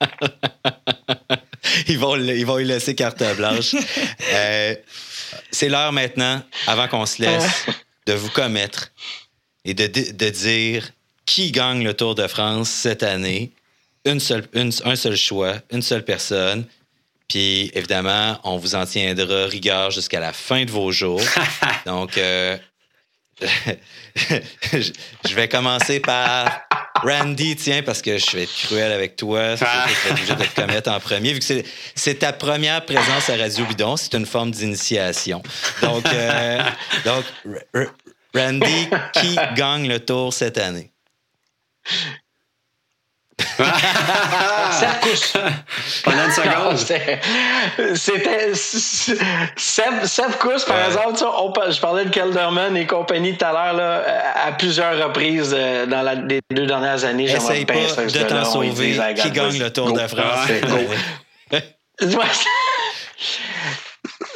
[1.86, 3.74] ils, vont, ils vont lui laisser carte blanche.
[4.32, 4.76] Euh,
[5.50, 7.66] c'est l'heure maintenant, avant qu'on se laisse,
[8.06, 8.92] de vous commettre
[9.64, 10.84] et de, de dire
[11.30, 13.52] qui gagne le Tour de France cette année?
[14.04, 16.64] Une seule, un seul choix, une seule personne.
[17.28, 21.22] Puis évidemment, on vous en tiendra rigueur jusqu'à la fin de vos jours.
[21.86, 22.58] Donc, euh,
[24.72, 26.62] je vais commencer par
[27.00, 29.54] Randy, tiens, parce que je vais être cruel avec toi.
[29.54, 31.62] Je vais obligé de te commettre en premier, vu que
[31.94, 33.96] c'est ta première présence à Radio Bidon.
[33.96, 35.42] C'est une forme d'initiation.
[35.80, 36.60] Donc, euh,
[37.04, 37.24] donc
[38.34, 40.89] Randy, qui gagne le tour cette année?
[43.38, 44.90] Seb.
[46.04, 46.76] Pendant une seconde.
[47.96, 48.54] C'était.
[48.54, 50.32] Seb, Seb
[50.66, 51.18] par exemple,
[51.70, 54.04] je parlais de Kelderman et compagnie tout à l'heure,
[54.34, 57.30] à plusieurs reprises euh, dans les deux dernières années.
[57.30, 58.98] Essaye pas de t'en sauver.
[59.16, 60.48] Qui gagne le Tour de France?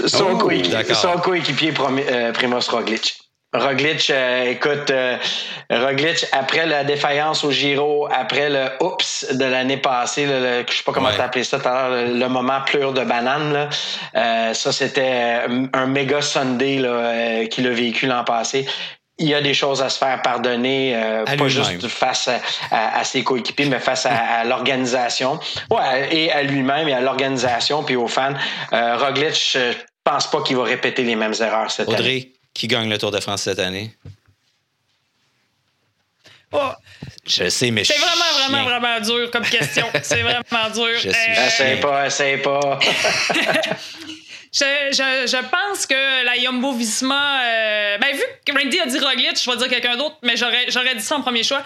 [0.07, 0.36] son,
[1.18, 1.72] coéquipier,
[2.11, 3.24] euh, Primoz Roglic.
[3.55, 5.16] Roglic, euh, écoute, euh,
[5.70, 10.82] Roglic, après la défaillance au Giro, après le oups de l'année passée, le, je sais
[10.82, 13.68] pas comment tu appelé ça tout à l'heure, le, moment pleure de banane, là,
[14.16, 15.42] euh, ça c'était
[15.72, 18.66] un méga Sunday là, qu'il a vécu l'an passé.
[19.18, 22.28] Il y a des choses à se faire pardonner, pas juste face
[22.72, 25.38] à, ses coéquipiers, mais face à, l'organisation.
[25.70, 28.34] Ouais, et à lui-même et à l'organisation, puis aux fans.
[28.72, 32.32] Roglic, je pense pas qu'il va répéter les mêmes erreurs cette année.
[32.55, 33.94] Qui gagne le Tour de France cette année?
[36.52, 36.70] Oh.
[37.26, 39.86] Je sais, mais C'est vraiment, vraiment, vraiment dur comme question.
[40.02, 40.98] C'est vraiment dur.
[40.98, 41.78] Je sais.
[41.78, 41.80] Euh...
[41.80, 42.78] pas, essaye pas.
[44.52, 47.40] je, je, je, pense que la Yumbo Visma.
[47.42, 47.98] Euh...
[47.98, 50.94] Ben, vu que Randy a dit Roglic, je vais dire quelqu'un d'autre, mais j'aurais, j'aurais
[50.94, 51.64] dit ça en premier choix.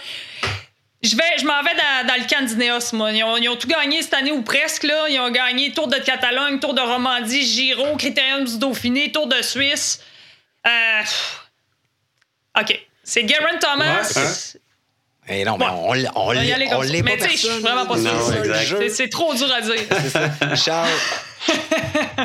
[1.02, 3.12] Je, vais, je m'en vais dans, dans le Candineos, moi.
[3.12, 4.84] Ils ont, ils ont, tout gagné cette année ou presque.
[4.84, 5.08] Là.
[5.08, 9.42] Ils ont gagné Tour de Catalogne, Tour de Romandie, Giro, Critérium du Dauphiné, Tour de
[9.42, 10.00] Suisse.
[10.66, 12.80] Euh, OK.
[13.02, 14.54] C'est Garen Thomas.
[15.30, 17.60] Eh non, mais on, on, on l'est pas personne.
[17.60, 18.78] vraiment pas sûr.
[18.88, 20.56] C'est trop dur à dire.
[20.56, 20.88] Charles.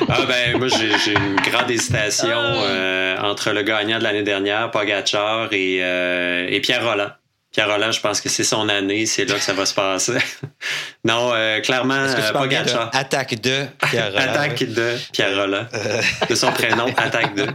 [0.10, 2.64] ah ben moi j'ai une grande hésitation ah.
[2.64, 7.12] euh, entre le gagnant de l'année dernière, Pogachar, et, euh, et Pierre Roland.
[7.62, 10.18] Roland, je pense que c'est son année, c'est là que ça va se passer.
[11.06, 12.90] non, euh, clairement, euh, Pogacar.
[12.94, 14.18] Attaque de Pierre Roland.
[14.32, 15.68] Attaque de Roland.
[15.74, 16.02] Euh.
[16.30, 17.46] De son prénom, Attaque de.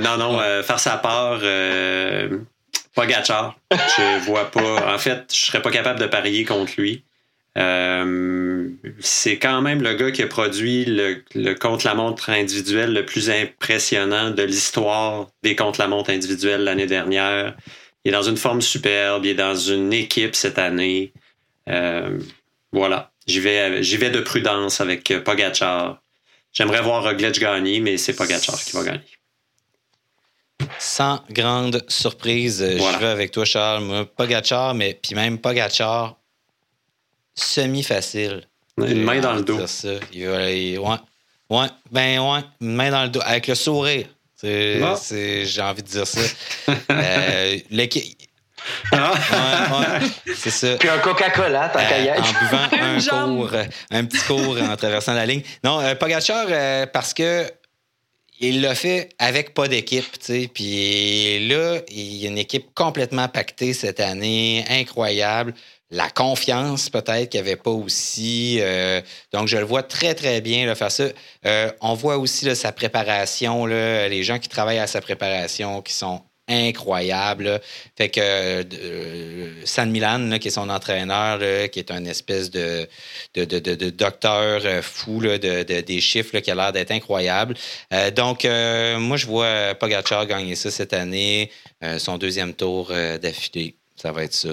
[0.00, 1.40] non, non, faire sa part,
[2.94, 3.58] Pogacar.
[3.70, 4.94] Je vois pas.
[4.94, 7.04] En fait, je serais pas capable de parier contre lui.
[7.54, 14.30] c'est quand même le gars qui a produit le, le contre-la-montre individuel le plus impressionnant
[14.30, 17.54] de l'histoire des contre-la-montre individuels l'année dernière.
[18.06, 21.12] Il est dans une forme superbe, il est dans une équipe cette année.
[21.68, 22.20] Euh,
[22.70, 26.00] voilà, j'y vais, j'y vais de prudence avec euh, Pogachar.
[26.52, 29.00] J'aimerais voir Roglic gagner, mais c'est Pogachar qui va gagner.
[30.78, 33.82] Sans grande surprise, euh, je vais avec toi, Charles.
[33.82, 36.16] Moi, Pogachar, mais puis même Pogachar,
[37.34, 38.46] semi-facile.
[38.78, 39.58] Une main dans le dos.
[39.58, 44.06] ouais, ouais, ben ouais, une main dans le dos, avec le sourire.
[44.42, 46.20] J'ai envie de dire ça.
[46.90, 47.58] euh,
[48.92, 49.98] ah.
[50.34, 50.76] c'est ça.
[50.76, 53.50] Puis un Coca-Cola, tant qu'à y En buvant un cours,
[53.90, 55.42] un petit cours en traversant la ligne.
[55.64, 57.46] Non, euh, Pogachar, euh, parce que
[58.38, 60.50] il l'a fait avec pas d'équipe, tu sais.
[60.52, 65.54] Puis là, il y a une équipe complètement pactée cette année, incroyable
[65.90, 68.58] la confiance peut-être qu'il n'y avait pas aussi.
[68.60, 69.00] Euh,
[69.32, 71.04] donc, je le vois très, très bien faire ça.
[71.46, 76.22] Euh, on voit aussi sa préparation, les gens qui travaillent à sa préparation qui sont
[76.48, 77.60] incroyables.
[77.96, 82.88] Fait que euh, San Milan, qui est son entraîneur, qui est un espèce de,
[83.90, 87.54] docteur fou des chiffres qui a l'air d'être incroyable.
[88.14, 91.50] donc, moi, je vois Pogacar gagner ça cette année,
[91.98, 93.76] son deuxième tour d'affilée.
[93.96, 94.50] Ça va être ça.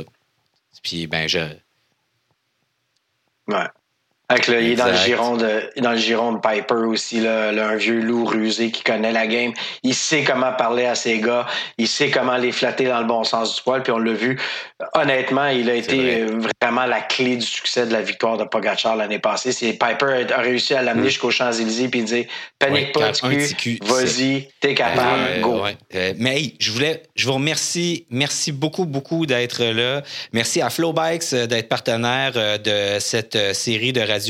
[0.83, 1.39] Puis, ben, je.
[3.47, 3.67] Ouais.
[4.29, 7.75] Avec il est dans le giron de dans le giron de Piper aussi là, un
[7.75, 9.53] vieux loup rusé qui connaît la game.
[9.83, 11.45] Il sait comment parler à ses gars,
[11.77, 13.83] il sait comment les flatter dans le bon sens du poil.
[13.83, 14.39] Puis on l'a vu.
[14.95, 16.25] Honnêtement, il a été
[16.61, 19.51] vraiment la clé du succès de la victoire de Pogacar l'année passée.
[19.51, 21.09] C'est Piper a réussi à l'amener mm.
[21.09, 22.25] jusqu'aux Champs Élysées puis dire
[22.59, 25.63] panique pas, vas-y, t'es capable, go.
[25.95, 30.01] Euh, mais je voulais, je vous remercie, merci beaucoup beaucoup d'être là.
[30.31, 34.22] Merci à Flowbikes euh, d'être partenaire euh, de cette série de Radio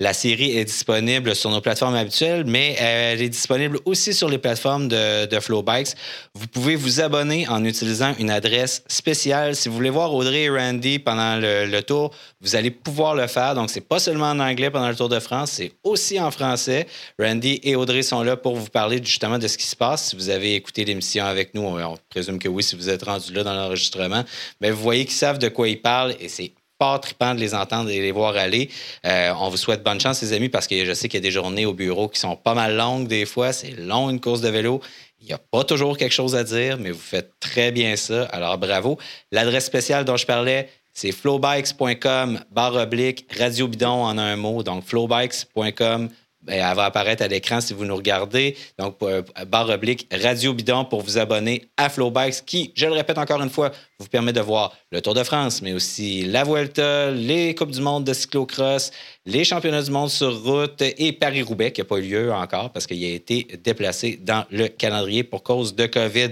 [0.00, 4.38] La série est disponible sur nos plateformes habituelles, mais elle est disponible aussi sur les
[4.38, 5.94] plateformes de, de Flowbikes.
[6.34, 9.56] Vous pouvez vous abonner en utilisant une adresse spéciale.
[9.56, 12.10] Si vous voulez voir Audrey et Randy pendant le, tour,
[12.40, 13.54] vous allez pouvoir le faire.
[13.54, 16.86] Donc, c'est pas seulement en anglais pendant le Tour de France, c'est aussi en français.
[17.18, 20.10] Randy et Audrey sont là pour vous parler justement de ce qui se passe.
[20.10, 23.32] Si vous avez écouté l'émission avec nous, on présume que oui, si vous êtes rendu
[23.32, 24.24] là dans l'enregistrement,
[24.60, 27.54] mais vous voyez qu'ils savent de quoi ils parlent et c'est pas trippant de les
[27.54, 28.70] entendre et les voir aller.
[29.06, 31.26] Euh, on vous souhaite bonne chance, les amis, parce que je sais qu'il y a
[31.26, 33.52] des journées au bureau qui sont pas mal longues des fois.
[33.52, 34.80] C'est long une course de vélo.
[35.20, 38.24] Il n'y a pas toujours quelque chose à dire, mais vous faites très bien ça.
[38.24, 38.98] Alors bravo.
[39.32, 44.62] L'adresse spéciale dont je parlais, c'est flowbikes.com barre oblique radio bidon en un mot.
[44.62, 46.10] Donc flowbikes.com
[46.48, 48.56] elle va apparaître à l'écran si vous nous regardez.
[48.78, 53.18] Donc, euh, barre oblique Radio Bidon pour vous abonner à Flowbikes qui, je le répète
[53.18, 57.10] encore une fois, vous permet de voir le Tour de France, mais aussi la Vuelta,
[57.10, 58.90] les Coupes du monde de cyclocross,
[59.24, 62.86] les championnats du monde sur route et Paris-Roubaix qui n'a pas eu lieu encore parce
[62.86, 66.30] qu'il a été déplacé dans le calendrier pour cause de COVID.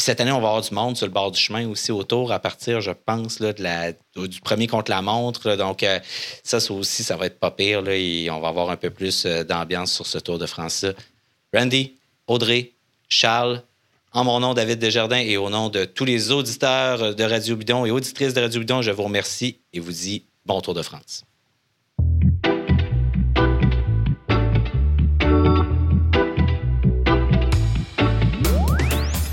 [0.00, 2.32] Puis cette année, on va avoir du monde sur le bord du chemin aussi autour
[2.32, 3.52] à partir, je pense, là,
[4.16, 5.56] du premier contre la montre.
[5.56, 6.00] Donc, euh,
[6.42, 7.82] ça, ça aussi, ça va être pas pire.
[7.82, 10.94] On va avoir un peu plus euh, d'ambiance sur ce Tour de France-là.
[11.54, 11.98] Randy,
[12.28, 12.72] Audrey,
[13.10, 13.62] Charles,
[14.14, 17.84] en mon nom, David Desjardins, et au nom de tous les auditeurs de Radio Bidon
[17.84, 21.24] et auditrices de Radio Bidon, je vous remercie et vous dis bon Tour de France.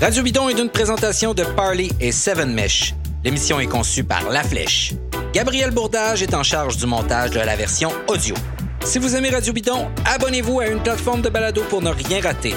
[0.00, 2.94] Radio Bidon est une présentation de Parley et Seven Mesh.
[3.24, 4.94] L'émission est conçue par La Flèche.
[5.32, 8.36] Gabriel Bourdage est en charge du montage de la version audio.
[8.84, 12.54] Si vous aimez Radio Bidon, abonnez-vous à une plateforme de balado pour ne rien rater.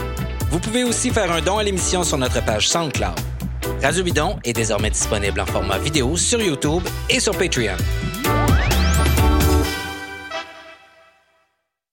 [0.52, 3.20] Vous pouvez aussi faire un don à l'émission sur notre page SoundCloud.
[3.82, 7.78] Radio Bidon est désormais disponible en format vidéo sur YouTube et sur Patreon.